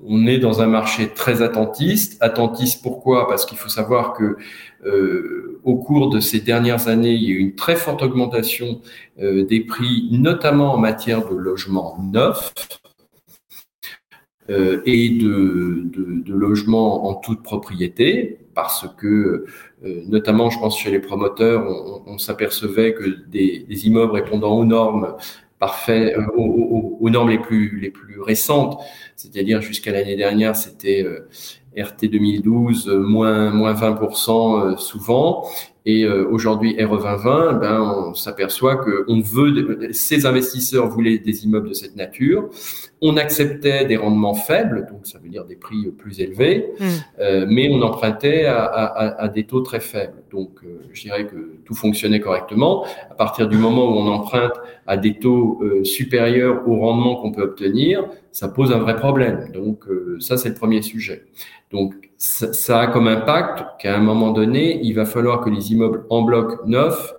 on 0.06 0.28
est 0.28 0.38
dans 0.38 0.62
un 0.62 0.68
marché 0.68 1.10
très 1.10 1.42
attentiste. 1.42 2.18
Attentiste 2.22 2.82
pourquoi? 2.82 3.28
Parce 3.28 3.46
qu'il 3.46 3.58
faut 3.58 3.70
savoir 3.70 4.14
que 4.14 4.38
euh, 4.86 5.60
au 5.64 5.76
cours 5.76 6.10
de 6.10 6.20
ces 6.20 6.40
dernières 6.40 6.88
années, 6.88 7.14
il 7.14 7.24
y 7.24 7.28
a 7.28 7.36
eu 7.36 7.40
une 7.40 7.56
très 7.56 7.76
forte 7.76 8.02
augmentation 8.02 8.82
euh, 9.22 9.46
des 9.46 9.62
prix, 9.62 10.10
notamment 10.12 10.74
en 10.74 10.78
matière 10.78 11.28
de 11.28 11.36
logement 11.36 11.98
neuf 12.02 12.54
euh, 14.50 14.82
et 14.86 15.10
de, 15.10 15.90
logements 16.28 17.08
en 17.08 17.14
toute 17.14 17.42
propriété, 17.42 18.40
parce 18.54 18.86
que 18.98 19.46
notamment, 19.82 20.50
je 20.50 20.60
pense 20.60 20.78
chez 20.78 20.92
les 20.92 21.00
promoteurs, 21.00 21.66
on, 22.06 22.18
s'apercevait 22.18 22.94
que 22.94 23.04
des, 23.28 23.66
immeubles 23.86 24.14
répondant 24.14 24.58
aux 24.58 24.66
normes 24.66 25.16
parfait 25.64 26.14
euh, 26.18 26.26
aux, 26.36 27.10
normes 27.10 27.30
les 27.30 27.40
plus 27.40 27.80
les 27.80 27.90
plus 27.90 28.20
récentes, 28.20 28.82
c'est-à-dire 29.16 29.62
jusqu'à 29.62 29.94
l'année 29.94 30.18
dernière, 30.18 30.58
c'était 30.58 31.02
euh, 31.04 31.30
RT 31.78 32.10
2012 32.10 32.90
moins 32.90 33.50
moins 33.50 33.74
20% 33.74 34.74
euh, 34.74 34.78
souvent 34.78 35.46
Et 35.86 36.04
euh, 36.04 36.28
aujourd'hui, 36.30 36.72
RE 36.84 36.98
2020, 36.98 37.54
ben, 37.54 37.82
on 37.82 38.14
s'aperçoit 38.14 38.76
que 38.76 39.06
on 39.08 39.22
veut, 39.22 39.90
ces 39.94 40.26
investisseurs 40.26 40.88
voulaient 40.90 41.18
des 41.18 41.46
immeubles 41.46 41.70
de 41.70 41.74
cette 41.74 41.96
nature. 41.96 42.50
On 43.06 43.18
acceptait 43.18 43.84
des 43.86 43.98
rendements 43.98 44.34
faibles, 44.34 44.88
donc 44.90 45.06
ça 45.06 45.20
veut 45.20 45.28
dire 45.28 45.46
des 45.46 45.58
prix 45.58 45.92
plus 45.92 46.22
élevés, 46.22 46.72
mmh. 46.80 46.86
euh, 47.20 47.46
mais 47.50 47.70
on 47.70 47.82
empruntait 47.82 48.46
à, 48.46 48.64
à, 48.64 49.24
à, 49.24 49.28
des 49.28 49.44
taux 49.44 49.60
très 49.60 49.82
faibles. 49.82 50.24
Donc, 50.32 50.52
euh, 50.64 50.80
je 50.94 51.02
dirais 51.02 51.26
que 51.28 51.58
tout 51.66 51.76
fonctionnait 51.76 52.22
correctement. 52.22 52.86
À 53.12 53.16
partir 53.16 53.50
du 53.50 53.58
moment 53.58 53.86
où 53.86 53.98
on 54.04 54.08
emprunte 54.08 54.54
à 54.88 54.96
des 54.96 55.20
taux 55.20 55.60
euh, 55.62 55.84
supérieurs 55.84 56.68
au 56.68 56.78
rendement 56.78 57.18
qu'on 57.18 57.32
peut 57.32 57.44
obtenir, 57.44 58.06
ça 58.32 58.48
pose 58.48 58.72
un 58.72 58.80
vrai 58.80 58.96
problème. 58.96 59.50
Donc, 59.54 59.84
ça, 60.20 60.38
c'est 60.38 60.50
le 60.50 60.56
premier 60.56 60.82
sujet. 60.82 61.26
Donc, 61.72 61.94
ça, 62.18 62.80
a 62.80 62.88
comme 62.88 63.08
impact 63.08 63.66
qu'à 63.80 63.96
un 63.96 64.00
moment 64.00 64.32
donné, 64.32 64.80
il 64.82 64.94
va 64.94 65.06
falloir 65.06 65.42
que 65.42 65.50
les 65.50 65.74
immeubles 65.74 66.06
en 66.10 66.22
bloc 66.22 66.66
neuf 66.66 67.14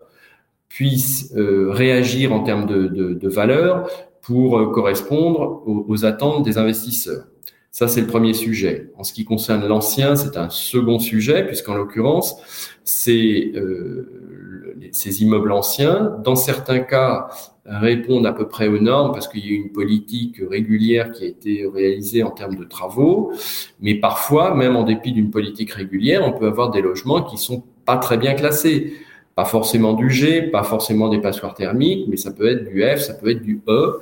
puissent 0.69 1.33
euh, 1.37 1.71
réagir 1.71 2.33
en 2.33 2.43
termes 2.43 2.67
de, 2.67 2.89
de, 2.89 3.15
de 3.15 3.29
valeur 3.29 3.89
pour 4.25 4.59
euh, 4.59 4.71
correspondre 4.71 5.63
aux, 5.67 6.05
attentes 6.05 6.45
des 6.45 6.59
investisseurs. 6.59 7.27
Ça, 7.71 7.89
c'est 7.89 8.01
le 8.01 8.07
premier 8.07 8.35
sujet. 8.35 8.93
En 8.97 9.05
ce 9.05 9.13
qui 9.13 9.25
concerne 9.25 9.67
l'ancien, 9.67 10.17
c'est 10.17 10.37
un 10.37 10.49
second 10.49 10.99
sujet, 10.99 11.45
puisqu'en 11.45 11.75
l'occurrence, 11.75 12.37
c'est 12.85 13.53
euh, 13.57 14.79
ces 14.93 15.23
immeubles 15.23 15.51
anciens. 15.53 16.17
Dans 16.23 16.37
certains 16.37 16.81
cas, 16.81 17.29
répondent 17.67 18.27
à 18.27 18.33
peu 18.33 18.47
près 18.47 18.69
aux 18.69 18.79
normes 18.79 19.13
parce 19.13 19.27
qu'il 19.27 19.45
y 19.47 19.51
a 19.51 19.57
une 19.57 19.73
politique 19.73 20.41
régulière 20.49 21.11
qui 21.11 21.25
a 21.25 21.27
été 21.27 21.67
réalisée 21.67 22.23
en 22.23 22.31
termes 22.31 22.57
de 22.57 22.65
travaux. 22.65 23.33
Mais 23.81 23.95
parfois, 23.95 24.55
même 24.55 24.77
en 24.77 24.85
dépit 24.85 25.13
d'une 25.13 25.31
politique 25.31 25.73
régulière, 25.73 26.23
on 26.25 26.39
peut 26.39 26.47
avoir 26.47 26.71
des 26.71 26.83
logements 26.83 27.23
qui 27.23 27.39
sont 27.39 27.65
pas 27.85 27.97
très 27.97 28.19
bien 28.19 28.35
classés. 28.35 28.95
Pas 29.35 29.45
forcément 29.45 29.95
du 29.95 30.11
G, 30.11 30.43
pas 30.43 30.63
forcément 30.63 31.09
des 31.09 31.21
passoires 31.21 31.55
thermiques, 31.55 32.07
mais 32.09 32.17
ça 32.17 32.33
peut 32.33 32.47
être 32.47 32.65
du 32.65 32.83
F, 32.83 33.01
ça 33.01 33.15
peut 33.15 33.31
être 33.31 33.43
du 33.43 33.61
E. 33.69 34.01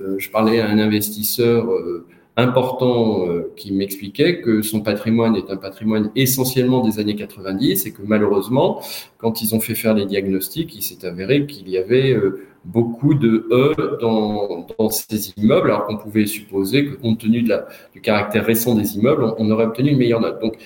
Euh, 0.00 0.16
je 0.18 0.30
parlais 0.30 0.60
à 0.60 0.68
un 0.68 0.78
investisseur 0.78 1.70
euh, 1.70 2.06
important 2.36 3.28
euh, 3.28 3.52
qui 3.56 3.72
m'expliquait 3.72 4.40
que 4.40 4.62
son 4.62 4.80
patrimoine 4.80 5.36
est 5.36 5.50
un 5.50 5.56
patrimoine 5.56 6.10
essentiellement 6.16 6.80
des 6.80 6.98
années 6.98 7.14
90 7.14 7.86
et 7.86 7.92
que 7.92 8.02
malheureusement, 8.04 8.80
quand 9.18 9.40
ils 9.40 9.54
ont 9.54 9.60
fait 9.60 9.76
faire 9.76 9.94
les 9.94 10.04
diagnostics, 10.04 10.74
il 10.74 10.82
s'est 10.82 11.06
avéré 11.06 11.46
qu'il 11.46 11.68
y 11.68 11.78
avait 11.78 12.12
euh, 12.12 12.42
beaucoup 12.64 13.14
de 13.14 13.46
E 13.52 13.98
dans, 14.00 14.66
dans 14.76 14.90
ces 14.90 15.30
immeubles, 15.36 15.70
alors 15.70 15.86
qu'on 15.86 15.96
pouvait 15.96 16.26
supposer 16.26 16.86
que 16.86 16.94
compte 16.96 17.20
tenu 17.20 17.42
de 17.42 17.50
la, 17.50 17.66
du 17.92 18.00
caractère 18.00 18.44
récent 18.44 18.74
des 18.74 18.96
immeubles, 18.96 19.32
on, 19.38 19.50
aurait 19.50 19.66
obtenu 19.66 19.90
une 19.90 19.98
meilleure 19.98 20.20
note. 20.20 20.40
Donc 20.40 20.56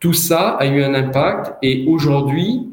tout 0.00 0.14
ça 0.14 0.50
a 0.50 0.66
eu 0.66 0.82
un 0.82 0.94
impact 0.94 1.52
et 1.62 1.84
aujourd'hui, 1.86 2.68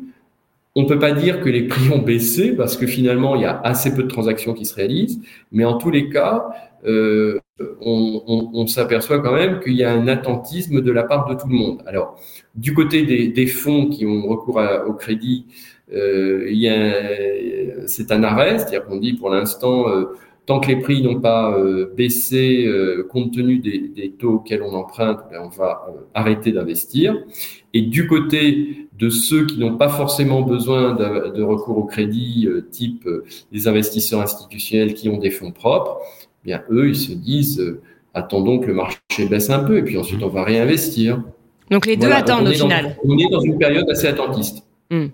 on 0.76 0.84
ne 0.84 0.88
peut 0.88 1.00
pas 1.00 1.12
dire 1.12 1.42
que 1.42 1.50
les 1.50 1.68
prix 1.68 1.90
ont 1.90 2.02
baissé 2.02 2.56
parce 2.56 2.78
que 2.78 2.88
finalement, 2.88 3.36
il 3.36 3.42
y 3.42 3.46
a 3.46 3.60
assez 3.62 3.94
peu 3.94 4.04
de 4.04 4.08
transactions 4.08 4.54
qui 4.54 4.66
se 4.66 4.76
réalisent, 4.76 5.20
mais 5.52 5.66
en 5.66 5.78
tous 5.78 5.90
les 5.90 6.10
cas, 6.10 6.50
euh, 6.86 7.40
on, 7.82 8.66
s'aperçoit 8.68 9.20
quand 9.20 9.34
même 9.34 9.60
qu'il 9.60 9.74
y 9.74 9.84
a 9.84 9.92
un 9.92 10.08
attentisme 10.08 10.82
de 10.82 10.92
la 10.92 11.04
part 11.04 11.28
de 11.28 11.36
tout 11.36 11.48
le 11.48 11.56
monde. 11.56 11.84
Alors, 11.86 12.20
du 12.56 12.74
côté 12.74 13.04
des, 13.04 13.48
fonds 13.48 13.88
qui 13.88 14.06
ont 14.06 14.28
recours 14.28 14.62
au 14.88 14.94
crédit, 14.94 15.46
euh, 15.94 17.84
c'est 17.88 18.12
un 18.12 18.24
arrêt, 18.24 18.60
c'est-à-dire 18.60 18.86
qu'on 18.86 18.98
dit 18.98 19.14
pour 19.14 19.30
l'instant, 19.30 19.90
euh, 19.90 20.06
tant 20.46 20.60
que 20.60 20.68
les 20.68 20.78
prix 20.78 21.02
n'ont 21.02 21.20
pas 21.20 21.58
euh, 21.58 21.94
baissé 21.96 22.68
compte 23.10 23.34
tenu 23.34 23.60
des, 23.60 24.14
taux 24.18 24.36
auxquels 24.36 24.64
on 24.64 24.74
emprunte, 24.74 25.20
ben, 25.30 25.42
on 25.44 25.50
va 25.50 25.88
arrêter 26.14 26.52
d'investir. 26.52 27.18
Et 27.74 27.82
du 27.82 28.08
côté 28.08 28.90
de 29.02 29.10
ceux 29.10 29.46
qui 29.46 29.60
n'ont 29.60 29.76
pas 29.76 29.90
forcément 29.90 30.42
besoin 30.42 30.94
de, 30.94 31.42
recours 31.42 31.78
au 31.78 31.84
crédit, 31.84 32.48
type 32.72 33.10
les 33.52 33.68
investisseurs 33.68 34.22
institutionnels 34.22 34.94
qui 34.94 35.10
ont 35.10 35.18
des 35.18 35.32
fonds 35.32 35.52
propres, 35.52 36.00
bien 36.44 36.64
eux, 36.70 36.90
ils 36.90 36.96
se 36.96 37.12
disent 37.12 37.60
euh, 37.60 37.82
attendons 38.14 38.60
que 38.60 38.68
le 38.68 38.74
marché 38.74 39.26
baisse 39.30 39.50
un 39.50 39.60
peu 39.60 39.78
et 39.78 39.84
puis 39.84 39.98
ensuite 39.98 40.22
on 40.24 40.28
va 40.28 40.44
réinvestir. 40.44 41.22
Donc 41.70 41.86
les 41.86 41.98
deux 41.98 42.12
attendent 42.12 42.48
au 42.48 42.52
final. 42.52 42.98
on 43.06 43.18
est 43.18 43.30
dans 43.30 43.40
une 43.40 43.58
période 43.58 43.90
assez 43.90 44.08
attentiste. 44.08 44.64
Hmm. 44.90 45.08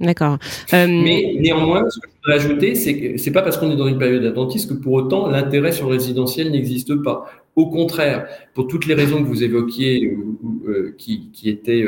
D'accord. 0.00 0.38
Euh, 0.74 0.86
Mais 0.86 1.36
néanmoins, 1.40 1.84
ce 1.90 1.98
que 1.98 2.06
ajouter, 2.30 2.74
c'est 2.74 2.98
que 2.98 3.16
c'est 3.16 3.32
pas 3.32 3.42
parce 3.42 3.56
qu'on 3.56 3.70
est 3.70 3.76
dans 3.76 3.86
une 3.88 3.98
période 3.98 4.24
attentiste 4.24 4.70
que 4.70 4.74
pour 4.74 4.92
autant 4.94 5.28
l'intérêt 5.28 5.72
sur 5.72 5.86
le 5.86 5.92
résidentiel 5.92 6.50
n'existe 6.50 6.94
pas. 7.02 7.26
Au 7.56 7.70
contraire, 7.70 8.26
pour 8.54 8.68
toutes 8.68 8.86
les 8.86 8.94
raisons 8.94 9.22
que 9.22 9.28
vous 9.28 9.42
évoquiez, 9.42 10.16
euh, 10.68 10.94
qui, 10.96 11.30
qui, 11.32 11.48
étaient 11.48 11.84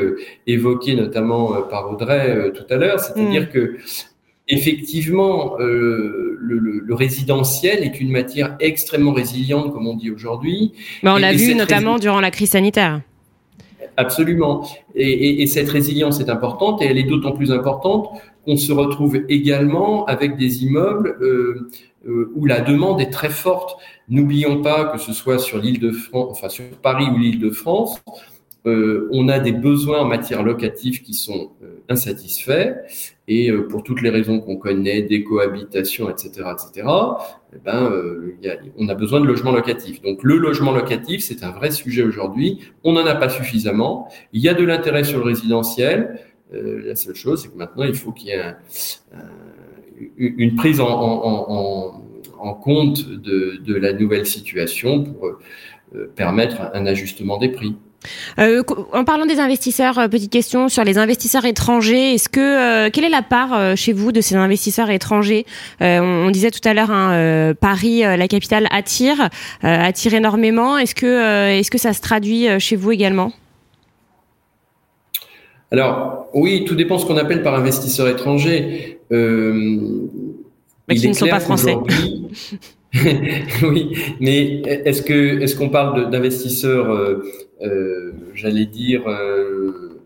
évoquées 0.47 0.95
notamment 0.95 1.61
par 1.69 1.89
Audrey 1.91 2.51
tout 2.53 2.65
à 2.69 2.75
l'heure, 2.75 2.99
c'est-à-dire 2.99 3.43
hmm. 3.43 3.53
que 3.53 3.77
effectivement, 4.51 5.55
euh, 5.59 6.37
le, 6.39 6.93
résidentiel 6.93 7.83
est 7.83 7.99
une 8.01 8.11
matière 8.11 8.57
extrêmement 8.59 9.13
résiliente, 9.13 9.71
comme 9.73 9.87
on 9.87 9.95
dit 9.95 10.11
aujourd'hui. 10.11 10.73
on 11.03 11.15
l'a 11.15 11.33
vu 11.33 11.55
notamment 11.55 11.97
durant 11.97 12.19
la 12.19 12.31
crise 12.31 12.51
sanitaire. 12.51 13.01
Absolument. 13.97 14.67
Et, 14.93 15.47
cette 15.47 15.69
résilience 15.69 16.19
est 16.19 16.29
importante 16.29 16.81
et 16.81 16.85
elle 16.85 16.97
est 16.97 17.03
d'autant 17.03 17.31
plus 17.31 17.51
importante 17.51 18.09
qu'on 18.45 18.57
se 18.57 18.71
retrouve 18.71 19.17
également 19.29 20.05
avec 20.05 20.37
des 20.37 20.63
immeubles 20.63 21.17
euh, 21.21 21.69
euh, 22.07 22.31
où 22.35 22.45
la 22.45 22.61
demande 22.61 23.01
est 23.01 23.11
très 23.11 23.29
forte. 23.29 23.77
N'oublions 24.09 24.61
pas 24.61 24.85
que 24.85 24.99
ce 24.99 25.13
soit 25.13 25.39
sur 25.39 25.59
l'île 25.59 25.79
de 25.79 25.91
France, 25.91 26.29
enfin 26.31 26.49
sur 26.49 26.65
Paris 26.81 27.05
ou 27.13 27.17
l'île 27.17 27.39
de 27.39 27.51
France, 27.51 28.01
euh, 28.67 29.09
on 29.11 29.27
a 29.27 29.39
des 29.39 29.53
besoins 29.53 30.01
en 30.01 30.05
matière 30.05 30.43
locative 30.43 31.01
qui 31.01 31.15
sont 31.15 31.51
insatisfaits 31.89 32.75
et 33.27 33.51
pour 33.51 33.81
toutes 33.81 34.01
les 34.01 34.11
raisons 34.11 34.39
qu'on 34.39 34.55
connaît, 34.55 35.01
des 35.01 35.23
cohabitations, 35.23 36.09
etc., 36.09 36.47
etc. 36.51 36.87
Eh 37.53 37.57
ben, 37.63 37.91
on 38.77 38.87
a 38.87 38.93
besoin 38.93 39.19
de 39.19 39.25
logements 39.25 39.51
locatifs. 39.51 40.01
Donc 40.01 40.21
le 40.23 40.37
logement 40.37 40.71
locatif, 40.73 41.21
c'est 41.23 41.43
un 41.43 41.51
vrai 41.51 41.71
sujet 41.71 42.03
aujourd'hui. 42.03 42.59
On 42.83 42.93
n'en 42.93 43.05
a 43.05 43.15
pas 43.15 43.29
suffisamment. 43.29 44.09
Il 44.31 44.41
y 44.41 44.49
a 44.49 44.53
de 44.53 44.63
l'intérêt 44.63 45.03
sur 45.03 45.19
le 45.19 45.25
résidentiel. 45.25 46.19
La 46.51 46.95
seule 46.95 47.15
chose, 47.15 47.43
c'est 47.43 47.49
que 47.49 47.57
maintenant, 47.57 47.83
il 47.83 47.93
faut 47.93 48.11
qu'il 48.11 48.29
y 48.29 48.31
ait 48.31 48.53
une 50.17 50.55
prise 50.55 50.79
en, 50.79 52.01
compte 52.61 53.07
de, 53.07 53.57
de, 53.63 53.75
la 53.75 53.93
nouvelle 53.93 54.25
situation 54.25 55.03
pour 55.03 55.39
permettre 56.15 56.71
un 56.73 56.85
ajustement 56.85 57.37
des 57.37 57.49
prix. 57.49 57.75
Euh, 58.39 58.63
en 58.93 59.03
parlant 59.03 59.25
des 59.25 59.39
investisseurs, 59.39 59.99
euh, 59.99 60.07
petite 60.07 60.31
question 60.31 60.69
sur 60.69 60.83
les 60.83 60.97
investisseurs 60.97 61.45
étrangers. 61.45 62.15
Est-ce 62.15 62.29
que 62.29 62.39
euh, 62.39 62.89
quelle 62.91 63.03
est 63.03 63.09
la 63.09 63.21
part 63.21 63.77
chez 63.77 63.93
vous 63.93 64.11
de 64.11 64.21
ces 64.21 64.35
investisseurs 64.35 64.89
étrangers? 64.89 65.45
On, 65.79 66.29
disait 66.31 66.51
tout 66.51 66.67
à 66.67 66.73
l'heure, 66.73 66.91
hein, 66.91 67.53
Paris, 67.59 68.01
la 68.01 68.27
capitale 68.27 68.67
attire, 68.71 69.29
attire 69.61 70.13
énormément. 70.13 70.77
Est-ce 70.77 70.95
que 70.95 71.59
est-ce 71.59 71.69
que 71.69 71.77
ça 71.77 71.93
se 71.93 72.01
traduit 72.01 72.47
chez 72.59 72.75
vous 72.75 72.91
également? 72.91 73.31
Alors 75.71 76.29
oui, 76.33 76.65
tout 76.65 76.75
dépend 76.75 76.97
ce 76.97 77.05
qu'on 77.05 77.17
appelle 77.17 77.43
par 77.43 77.55
investisseurs 77.55 78.07
étrangers. 78.07 78.99
Mais 79.09 80.95
qui 80.95 81.07
ne 81.07 81.13
sont 81.13 81.27
pas 81.27 81.39
français. 81.39 81.75
oui, 83.63 83.97
mais 84.19 84.61
est-ce 84.65 85.01
que 85.01 85.39
est-ce 85.41 85.55
qu'on 85.55 85.69
parle 85.69 86.09
d'investisseurs 86.09 87.23
euh, 87.63 88.13
j'allais 88.33 88.65
dire, 88.65 89.07
euh, 89.07 89.99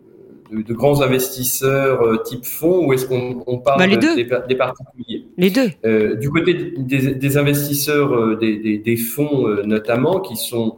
de, 0.52 0.74
grands 0.74 1.00
investisseurs 1.00 2.02
euh, 2.02 2.16
type 2.18 2.44
fonds 2.44 2.86
ou 2.86 2.92
est-ce 2.92 3.06
qu'on 3.06 3.58
parle 3.58 3.78
bah, 3.78 3.86
des, 3.86 4.54
particuliers? 4.54 5.26
Les 5.38 5.50
deux. 5.50 5.70
du 6.16 6.30
côté 6.30 6.74
des, 6.76 7.36
investisseurs, 7.38 8.36
des, 8.38 8.96
fonds 8.96 9.48
notamment, 9.64 10.20
qui 10.20 10.36
sont 10.36 10.76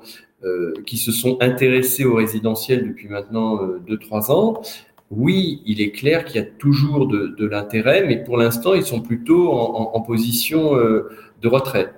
qui 0.87 0.99
se 0.99 1.11
sont 1.11 1.37
intéressés 1.41 2.05
au 2.05 2.15
résidentiel 2.15 2.87
depuis 2.87 3.09
maintenant 3.09 3.59
2-3 3.89 4.31
ans, 4.31 4.63
oui, 5.11 5.63
il 5.67 5.81
est 5.81 5.91
clair 5.91 6.25
qu'il 6.25 6.37
y 6.37 6.45
a 6.45 6.47
toujours 6.47 7.09
de, 7.09 7.45
l'intérêt, 7.45 8.05
mais 8.07 8.23
pour 8.23 8.37
l'instant, 8.37 8.75
ils 8.75 8.85
sont 8.85 9.01
plutôt 9.01 9.51
en, 9.51 9.91
en 9.95 10.01
position 10.01 10.75
de 10.77 11.49
retrait. 11.49 11.93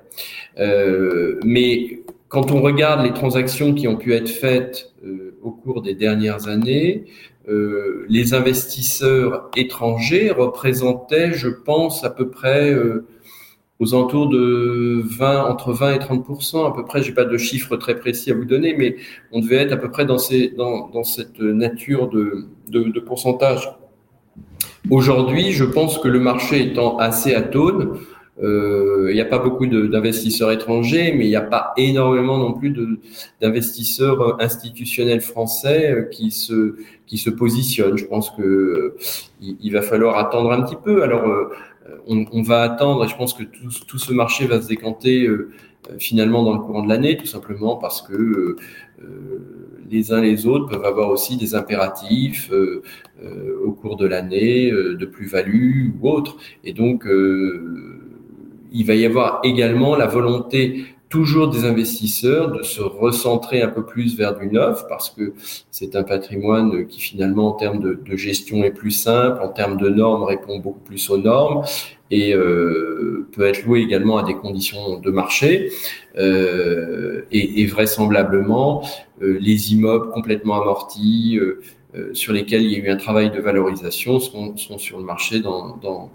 mais 1.44 2.00
quand 2.31 2.53
on 2.53 2.62
regarde 2.62 3.05
les 3.05 3.12
transactions 3.12 3.74
qui 3.74 3.88
ont 3.88 3.96
pu 3.96 4.14
être 4.14 4.29
faites 4.29 4.92
euh, 5.05 5.37
au 5.42 5.50
cours 5.50 5.83
des 5.83 5.94
dernières 5.94 6.46
années, 6.46 7.07
euh, 7.48 8.07
les 8.09 8.35
investisseurs 8.35 9.50
étrangers 9.57 10.31
représentaient, 10.31 11.33
je 11.33 11.48
pense, 11.48 12.05
à 12.05 12.11
peu 12.11 12.31
près 12.31 12.72
euh, 12.72 13.05
aux 13.80 13.94
alentours 13.94 14.28
de 14.28 15.02
20, 15.04 15.44
entre 15.44 15.72
20 15.72 15.94
et 15.94 15.98
30 15.98 16.26
à 16.66 16.72
peu 16.74 16.84
près. 16.84 17.02
J'ai 17.02 17.12
pas 17.12 17.24
de 17.24 17.36
chiffres 17.38 17.76
très 17.76 17.96
précis 17.96 18.30
à 18.30 18.34
vous 18.34 18.44
donner, 18.44 18.74
mais 18.76 18.96
on 19.32 19.40
devait 19.40 19.56
être 19.56 19.72
à 19.72 19.76
peu 19.76 19.90
près 19.90 20.04
dans, 20.04 20.18
ces, 20.18 20.48
dans, 20.48 20.88
dans 20.88 21.02
cette 21.02 21.40
nature 21.40 22.08
de, 22.08 22.44
de, 22.68 22.84
de 22.84 23.00
pourcentage. 23.00 23.72
Aujourd'hui, 24.90 25.52
je 25.52 25.64
pense 25.64 25.98
que 25.98 26.08
le 26.08 26.20
marché 26.20 26.62
étant 26.62 26.98
assez 26.98 27.34
atone, 27.34 27.98
Euh, 28.42 29.08
il 29.10 29.14
n'y 29.14 29.20
a 29.20 29.26
pas 29.26 29.38
beaucoup 29.38 29.66
d'investisseurs 29.66 30.50
étrangers, 30.50 31.12
mais 31.12 31.26
il 31.26 31.28
n'y 31.28 31.36
a 31.36 31.42
pas 31.42 31.72
énormément 31.76 32.38
non 32.38 32.54
plus 32.54 32.74
d'investisseurs 33.40 34.40
institutionnels 34.40 35.20
français 35.20 36.08
qui 36.10 36.30
se 36.30 36.76
qui 37.06 37.18
se 37.18 37.28
positionnent. 37.28 37.98
Je 37.98 38.06
pense 38.06 38.30
que 38.30 38.96
il, 39.42 39.72
va 39.72 39.82
falloir 39.82 40.16
attendre 40.16 40.52
un 40.52 40.62
petit 40.62 40.76
peu. 40.82 41.02
Alors 41.02 41.24
on, 42.06 42.24
on, 42.32 42.42
va 42.42 42.62
attendre, 42.62 43.04
et 43.04 43.08
je 43.08 43.16
pense 43.16 43.34
que 43.34 43.42
tout, 43.42 43.68
tout 43.86 43.98
ce 43.98 44.12
marché 44.12 44.46
va 44.46 44.60
se 44.60 44.68
décanter 44.68 45.28
finalement 45.98 46.42
dans 46.42 46.52
le 46.52 46.60
courant 46.60 46.82
de 46.82 46.88
l'année, 46.88 47.16
tout 47.16 47.26
simplement 47.26 47.76
parce 47.76 48.02
que 48.02 48.56
les 49.90 50.12
uns 50.12 50.20
les 50.20 50.46
autres 50.46 50.68
peuvent 50.68 50.84
avoir 50.84 51.10
aussi 51.10 51.36
des 51.36 51.54
impératifs 51.54 52.50
euh, 52.52 52.82
euh, 53.22 53.58
au 53.64 53.72
cours 53.72 53.96
de 53.96 54.06
l'année 54.06 54.70
euh, 54.70 54.96
de 54.96 55.04
plus-value 55.04 55.90
ou 56.00 56.08
autre. 56.08 56.36
Et 56.64 56.72
donc, 56.72 57.04
il 58.72 58.86
va 58.86 58.94
y 58.94 59.04
avoir 59.04 59.40
également 59.42 59.96
la 59.96 60.06
volonté 60.06 60.84
toujours 61.10 61.48
des 61.48 61.64
investisseurs 61.64 62.52
de 62.52 62.62
se 62.62 62.80
recentrer 62.80 63.60
un 63.62 63.68
peu 63.68 63.84
plus 63.84 64.16
vers 64.16 64.38
du 64.38 64.46
neuf 64.46 64.86
parce 64.88 65.10
que 65.10 65.34
c'est 65.70 65.96
un 65.96 66.04
patrimoine 66.04 66.86
qui 66.86 67.00
finalement 67.00 67.48
en 67.48 67.52
termes 67.52 67.80
de, 67.80 68.16
gestion 68.16 68.62
est 68.62 68.70
plus 68.70 68.92
simple, 68.92 69.42
en 69.42 69.48
termes 69.48 69.76
de 69.76 69.88
normes 69.88 70.22
répond 70.22 70.60
beaucoup 70.60 70.78
plus 70.78 71.10
aux 71.10 71.18
normes 71.18 71.64
et 72.12 72.32
euh, 72.32 73.28
peut 73.32 73.44
être 73.44 73.64
loué 73.64 73.80
également 73.80 74.18
à 74.18 74.22
des 74.22 74.34
conditions 74.34 75.00
de 75.00 75.10
marché. 75.10 75.70
Euh, 76.16 77.22
et, 77.30 77.62
et, 77.62 77.66
vraisemblablement, 77.66 78.82
euh, 79.22 79.38
les 79.40 79.72
immeubles 79.72 80.10
complètement 80.10 80.60
amortis, 80.60 81.38
euh, 81.40 81.60
euh, 81.96 82.14
sur 82.14 82.32
lesquels 82.32 82.62
il 82.62 82.70
y 82.70 82.76
a 82.76 82.78
eu 82.78 82.88
un 82.88 82.96
travail 82.96 83.30
de 83.30 83.40
valorisation, 83.40 84.20
sont, 84.20 84.56
sont 84.56 84.78
sur 84.78 84.98
le 84.98 85.04
marché 85.04 85.40
dans, 85.40 85.76
dans, 85.78 86.10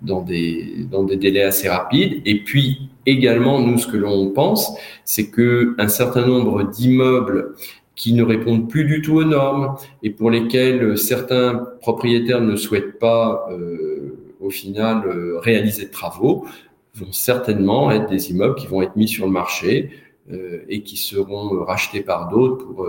dans, 0.00 0.22
des, 0.22 0.86
dans 0.90 1.02
des 1.02 1.16
délais 1.16 1.42
assez 1.42 1.68
rapides. 1.68 2.22
Et 2.24 2.42
puis 2.42 2.88
également, 3.08 3.60
nous, 3.60 3.78
ce 3.78 3.86
que 3.86 3.96
l'on 3.96 4.30
pense, 4.30 4.72
c'est 5.04 5.30
que 5.30 5.74
un 5.78 5.88
certain 5.88 6.26
nombre 6.26 6.64
d'immeubles 6.64 7.54
qui 7.98 8.12
ne 8.12 8.22
répondent 8.22 8.68
plus 8.68 8.84
du 8.84 9.02
tout 9.02 9.16
aux 9.16 9.24
normes 9.24 9.76
et 10.02 10.10
pour 10.10 10.30
lesquels 10.30 10.96
certains 10.96 11.64
propriétaires 11.80 12.40
ne 12.40 12.54
souhaitent 12.54 12.98
pas 12.98 13.48
euh, 13.50 14.16
au 14.40 14.50
final 14.50 15.02
euh, 15.04 15.38
réaliser 15.40 15.86
de 15.86 15.90
travaux 15.90 16.46
vont 16.94 17.12
certainement 17.12 17.90
être 17.90 18.08
des 18.08 18.30
immeubles 18.30 18.54
qui 18.54 18.68
vont 18.68 18.82
être 18.82 18.94
mis 18.94 19.08
sur 19.08 19.26
le 19.26 19.32
marché 19.32 19.90
euh, 20.30 20.60
et 20.68 20.82
qui 20.82 20.96
seront 20.96 21.64
rachetés 21.64 22.02
par 22.02 22.28
d'autres 22.28 22.64
pour, 22.66 22.86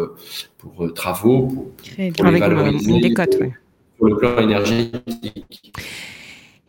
pour 0.59 0.93
travaux, 0.93 1.47
pour, 1.47 1.71
pour 2.15 2.25
les 2.27 2.39
valoriser 2.39 2.99
des 2.99 3.13
cotes, 3.13 3.33
sur 3.33 4.05
le 4.05 4.15
plan 4.15 4.37
énergétique. 4.37 5.73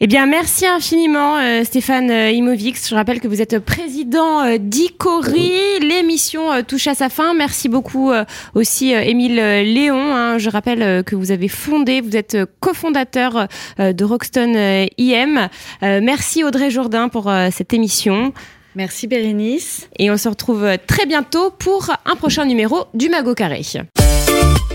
Eh 0.03 0.07
bien, 0.07 0.25
merci 0.25 0.65
infiniment, 0.65 1.37
euh, 1.37 1.63
Stéphane 1.63 2.11
euh, 2.11 2.31
Imovix. 2.31 2.89
Je 2.89 2.95
rappelle 2.95 3.21
que 3.21 3.29
vous 3.29 3.43
êtes 3.43 3.59
président 3.59 4.41
euh, 4.41 4.57
d'ICORI. 4.59 5.53
L'émission 5.83 6.63
touche 6.63 6.87
à 6.87 6.95
sa 6.95 7.11
fin. 7.11 7.35
Merci 7.35 7.69
beaucoup 7.69 8.11
aussi, 8.55 8.93
Émile 8.93 9.37
Léon. 9.37 10.15
Hein. 10.15 10.39
Je 10.39 10.49
rappelle 10.49 11.05
que 11.05 11.15
vous 11.15 11.33
avez 11.33 11.49
fondé, 11.49 12.01
vous 12.01 12.17
êtes 12.17 12.39
cofondateur 12.61 13.47
de 13.79 14.05
Roxton 14.05 14.87
IM. 14.99 15.49
merci, 15.83 16.45
Audrey 16.45 16.71
Jourdain, 16.71 17.09
pour 17.09 17.31
cette 17.51 17.75
émission. 17.75 18.33
Merci, 18.75 19.07
Bérénice. 19.07 19.89
Et 19.99 20.11
on 20.11 20.17
se 20.17 20.29
retrouve 20.29 20.67
très 20.87 21.07
bientôt 21.07 21.51
pour 21.51 21.91
un 22.07 22.17
prochain 22.17 22.45
numéro 22.47 22.85
du 22.95 23.09
Mago 23.09 23.35
Carré. 23.35 23.63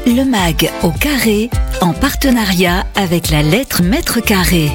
Le 0.05 0.23
MAG 0.23 0.69
au 0.83 0.91
carré, 0.91 1.49
en 1.81 1.93
partenariat 1.93 2.85
avec 2.95 3.31
la 3.31 3.41
lettre 3.41 3.81
Maître 3.81 4.19
Carré. 4.19 4.69